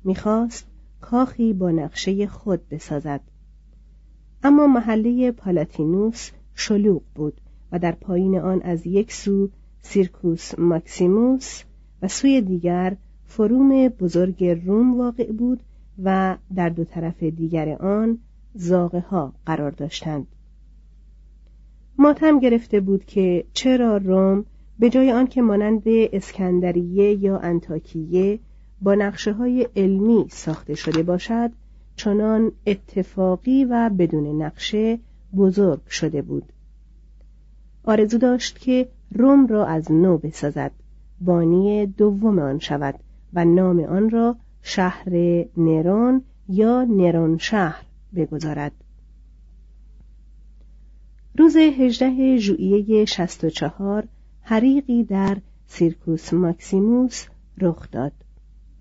می‌خواست 0.05 0.67
کاخی 1.01 1.53
با 1.53 1.71
نقشه 1.71 2.27
خود 2.27 2.69
بسازد. 2.69 3.21
اما 4.43 4.67
محله 4.67 5.33
پالاتینوس 5.33 6.31
شلوغ 6.55 7.03
بود 7.15 7.41
و 7.73 7.79
در 7.79 7.93
پایین 7.93 8.39
آن 8.39 8.63
از 8.63 8.87
یک 8.87 9.13
سو 9.13 9.49
سیرکوس 9.81 10.59
ماکسیموس 10.59 11.63
و 12.03 12.09
سوی 12.09 12.41
دیگر 12.41 12.97
فروم 13.25 13.89
بزرگ 13.89 14.45
روم 14.45 14.99
واقع 14.99 15.33
بود 15.33 15.63
و 16.05 16.37
در 16.55 16.69
دو 16.69 16.85
طرف 16.85 17.23
دیگر 17.23 17.69
آن 17.69 18.19
زاغه 18.55 19.01
ها 19.01 19.33
قرار 19.47 19.71
داشتند. 19.71 20.27
ماتم 21.99 22.39
گرفته 22.39 22.81
بود 22.81 23.05
که 23.05 23.45
چرا 23.53 23.97
روم 23.97 24.45
به 24.79 24.91
جای 24.91 25.13
آنکه 25.13 25.43
مانند 25.43 25.83
اسکندریه 25.87 27.25
یا 27.25 27.39
انتاکیه 27.39 28.39
با 28.83 28.95
نقشه 28.95 29.33
های 29.33 29.69
علمی 29.77 30.27
ساخته 30.31 30.75
شده 30.75 31.03
باشد 31.03 31.51
چنان 31.97 32.53
اتفاقی 32.67 33.65
و 33.65 33.91
بدون 33.99 34.43
نقشه 34.43 34.99
بزرگ 35.37 35.87
شده 35.87 36.23
بود. 36.23 36.45
آرزو 37.85 38.19
داشت 38.19 38.59
که 38.59 38.89
روم 39.13 39.47
را 39.47 39.67
از 39.67 39.93
نو 39.93 40.19
بسازد. 40.19 40.71
بانی 41.21 41.87
دوم 41.87 42.39
آن 42.39 42.59
شود 42.59 42.95
و 43.33 43.45
نام 43.45 43.81
آن 43.81 44.11
را 44.11 44.37
شهر 44.63 45.09
نرون 45.57 46.23
یا 46.49 46.85
نرون 46.85 47.39
شهر 47.39 47.85
بگذارد. 48.15 48.73
روز 51.39 51.57
هجده 51.57 52.37
ژوئیه 52.37 53.05
64 53.05 54.09
حریقی 54.41 55.05
در 55.05 55.39
سیرکوس 55.67 56.35
ماکسیموس 56.35 57.27
رخ 57.59 57.91
داد. 57.91 58.13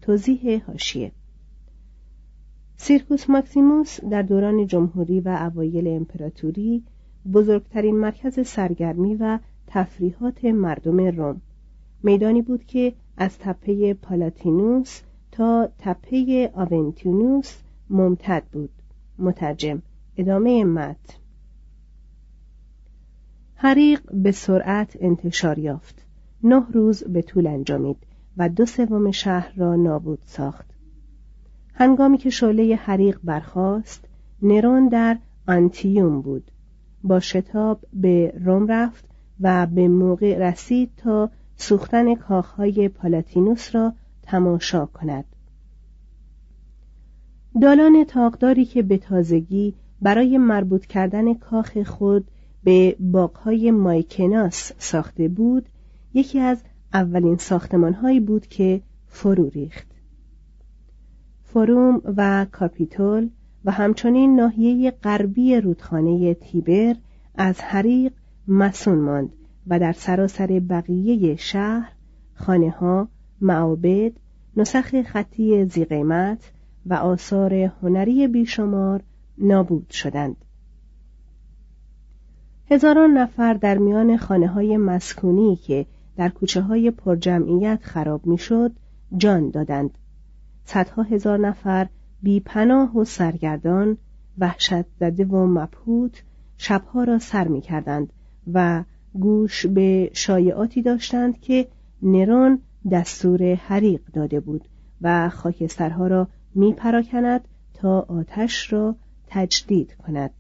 توضیح 0.02 0.64
حاشیه 0.68 1.12
سیرکوس 2.78 3.30
ماکسیموس 3.30 4.00
در 4.04 4.22
دوران 4.22 4.68
جمهوری 4.68 5.20
و 5.20 5.50
اوایل 5.54 5.88
امپراتوری 5.88 6.84
بزرگترین 7.34 7.96
مرکز 7.96 8.48
سرگرمی 8.48 9.16
و 9.16 9.40
تفریحات 9.68 10.46
مردم 10.46 11.00
روم. 11.00 11.42
میدانی 12.04 12.42
بود 12.42 12.66
که 12.66 12.94
از 13.18 13.38
تپه 13.40 13.94
پالاتینوس 13.94 15.02
تا 15.32 15.70
تپه 15.80 16.52
آونتینوس 16.54 17.58
ممتد 17.90 18.44
بود. 18.52 18.70
مترجم 19.20 19.82
ادامه 20.18 20.64
متن. 20.64 21.14
حریق 23.56 24.02
به 24.14 24.32
سرعت 24.32 24.98
انتشار 25.00 25.60
یافت. 25.60 26.06
نه 26.44 26.66
روز 26.74 27.04
به 27.04 27.22
طول 27.22 27.48
انجامید 27.48 27.98
و 28.38 28.50
دو 28.50 28.66
سوم 28.66 29.12
شهر 29.12 29.54
را 29.56 29.76
نابود 29.76 30.20
ساخت. 30.26 30.66
هنگامی 31.74 32.18
که 32.18 32.30
شعله 32.30 32.76
حریق 32.76 33.20
برخاست 33.24 34.06
نرون 34.42 34.88
در 34.88 35.18
آنتیوم 35.48 36.22
بود. 36.22 36.52
با 37.04 37.20
شتاب 37.20 37.86
به 37.94 38.34
روم 38.46 38.68
رفت 38.68 39.06
و 39.42 39.68
به 39.68 39.88
موقع 39.88 40.38
رسید 40.38 40.92
تا 40.98 41.30
سوختن 41.56 42.16
کاخهای 42.16 42.90
پالاتینوس 42.90 43.76
را 43.76 43.94
تماشا 44.32 44.86
کند. 44.86 45.26
دالان 47.62 48.04
تاقداری 48.04 48.66
که 48.66 48.82
به 48.82 48.98
تازگی 48.98 49.74
برای 50.02 50.38
مربوط 50.38 50.86
کردن 50.86 51.34
کاخ 51.34 51.78
خود 51.78 52.28
به 52.64 52.96
باغهای 53.00 53.72
مایکناس 53.72 54.72
ساخته 54.78 55.28
بود 55.28 55.70
یکی 56.14 56.40
از 56.40 56.64
اولین 56.94 57.38
ساختمانهایی 57.38 58.20
بود 58.20 58.48
که 58.48 58.82
فرو 59.08 59.50
ریخت. 59.50 59.88
فروم 61.44 62.02
و 62.18 62.46
کاپیتول 62.52 63.30
و 63.66 63.72
همچنین 63.72 64.36
ناحیه 64.36 64.92
غربی 64.92 65.62
رودخانه 65.62 66.34
تیبر 66.34 66.96
از 67.36 67.62
حریق 67.62 68.14
مسون 68.48 69.00
ماند 69.00 69.30
و 69.68 69.80
در 69.80 69.92
سراسر 69.92 70.62
بقیه 70.70 71.36
شهر 71.36 71.92
خانه 72.34 72.70
ها، 72.70 73.10
معابد، 73.42 74.12
نسخ 74.58 75.02
خطی 75.02 75.66
زیقیمت 75.66 76.52
و 76.86 76.94
آثار 76.94 77.54
هنری 77.54 78.28
بیشمار 78.28 79.02
نابود 79.38 79.90
شدند. 79.90 80.36
هزاران 82.72 83.18
نفر 83.18 83.54
در 83.54 83.78
میان 83.78 84.18
خانه 84.18 84.48
های 84.48 84.78
مسکونی 84.78 85.56
که 85.56 85.86
در 86.18 86.30
کوچه 86.30 86.62
های 86.62 86.92
پرجمعیت 86.92 87.80
خراب 87.84 88.26
می‌شد 88.28 88.72
جان 89.18 89.50
دادند. 89.50 89.98
صدها 90.66 91.04
هزار 91.04 91.40
نفر 91.40 91.88
بی 92.24 92.40
پناه 92.40 92.98
و 92.98 93.04
سرگردان 93.04 93.98
وحشت 94.38 94.86
زده 95.00 95.26
و 95.26 95.46
مبهوت 95.46 96.24
شبها 96.58 97.04
را 97.04 97.20
سر 97.20 97.48
می 97.48 97.62
کردند 97.62 98.14
و 98.54 98.84
گوش 99.14 99.66
به 99.66 100.10
شایعاتی 100.14 100.82
داشتند 100.82 101.40
که 101.40 101.68
نرون 102.02 102.60
دستور 102.92 103.54
حریق 103.56 104.02
داده 104.14 104.40
بود 104.40 104.66
و 105.02 105.30
خاکسترها 105.30 106.08
را 106.08 106.28
می 106.56 106.74
پراکند 106.74 107.48
تا 107.74 108.00
آتش 108.00 108.74
را 108.74 108.96
تجدید 109.28 109.96
کند. 109.96 110.32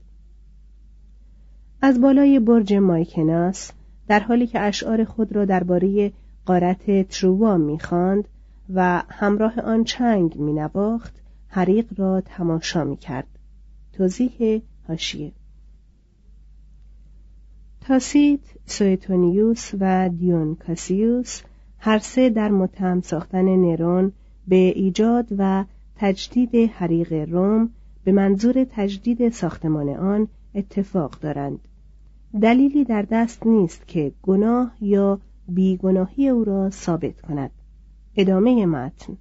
از 1.81 2.01
بالای 2.01 2.39
برج 2.39 2.73
مایکناس 2.73 3.71
در 4.07 4.19
حالی 4.19 4.47
که 4.47 4.59
اشعار 4.59 5.03
خود 5.03 5.35
را 5.35 5.45
درباره 5.45 6.11
قارت 6.45 7.07
تروا 7.07 7.57
می‌خواند 7.57 8.27
و 8.73 9.03
همراه 9.09 9.59
آن 9.59 9.83
چنگ 9.83 10.41
مینواخت 10.41 11.21
حریق 11.47 11.99
را 11.99 12.21
تماشا 12.21 12.83
می‌کرد. 12.83 13.27
توضیح 13.93 14.61
هاشیه 14.87 15.31
تاسیت، 17.81 18.39
سویتونیوس 18.65 19.71
و 19.79 20.09
دیون 20.09 20.55
کاسیوس 20.55 21.41
هر 21.83 21.99
سه 21.99 22.29
در 22.29 22.51
متهم 22.51 23.01
ساختن 23.01 23.55
نرون 23.55 24.11
به 24.47 24.55
ایجاد 24.55 25.27
و 25.37 25.65
تجدید 25.95 26.55
حریق 26.55 27.13
روم 27.13 27.69
به 28.03 28.11
منظور 28.11 28.63
تجدید 28.71 29.29
ساختمان 29.29 29.89
آن 29.89 30.27
اتفاق 30.55 31.19
دارند. 31.19 31.59
دلیلی 32.41 32.83
در 32.83 33.01
دست 33.11 33.47
نیست 33.47 33.87
که 33.87 34.11
گناه 34.21 34.71
یا 34.81 35.19
بیگناهی 35.47 36.29
او 36.29 36.43
را 36.43 36.69
ثابت 36.69 37.21
کند. 37.21 37.51
ادامه 38.15 38.65
متن. 38.65 39.17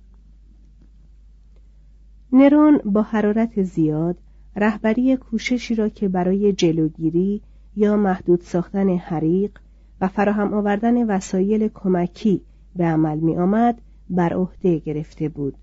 نرون 2.32 2.78
با 2.84 3.02
حرارت 3.02 3.62
زیاد 3.62 4.16
رهبری 4.56 5.16
کوششی 5.16 5.74
را 5.74 5.88
که 5.88 6.08
برای 6.08 6.52
جلوگیری 6.52 7.42
یا 7.76 7.96
محدود 7.96 8.40
ساختن 8.40 8.88
حریق 8.88 9.58
و 10.00 10.08
فراهم 10.08 10.54
آوردن 10.54 11.06
وسایل 11.06 11.68
کمکی 11.74 12.42
به 12.76 12.84
عمل 12.84 13.18
می 13.18 13.36
آمد 13.36 13.80
بر 14.10 14.32
عهده 14.32 14.78
گرفته 14.78 15.28
بود. 15.28 15.54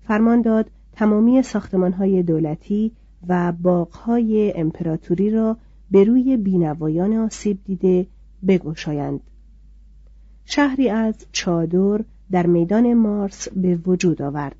فرمان 0.00 0.42
داد 0.42 0.70
تمامی 0.92 1.42
های 1.98 2.22
دولتی 2.22 2.92
و 3.28 3.52
باغهای 3.52 4.52
امپراتوری 4.56 5.30
را 5.30 5.56
به 5.90 6.04
روی 6.04 6.36
بینوایان 6.36 7.12
آسیب 7.12 7.58
دیده 7.64 8.06
بگشایند. 8.46 9.20
شهری 10.44 10.88
از 10.88 11.26
چادر 11.32 12.04
در 12.30 12.46
میدان 12.46 12.94
مارس 12.94 13.48
به 13.48 13.76
وجود 13.76 14.22
آورد. 14.22 14.56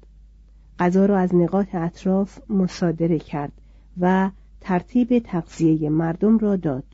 غذا 0.78 1.07
را 1.07 1.18
از 1.18 1.34
نقاط 1.34 1.74
اطراف 1.74 2.51
مصادره 2.51 3.18
کرد 3.18 3.53
و 4.01 4.30
ترتیب 4.61 5.18
تغذیه 5.18 5.91
مردم 5.91 6.39
را 6.39 6.57
داد. 6.57 6.84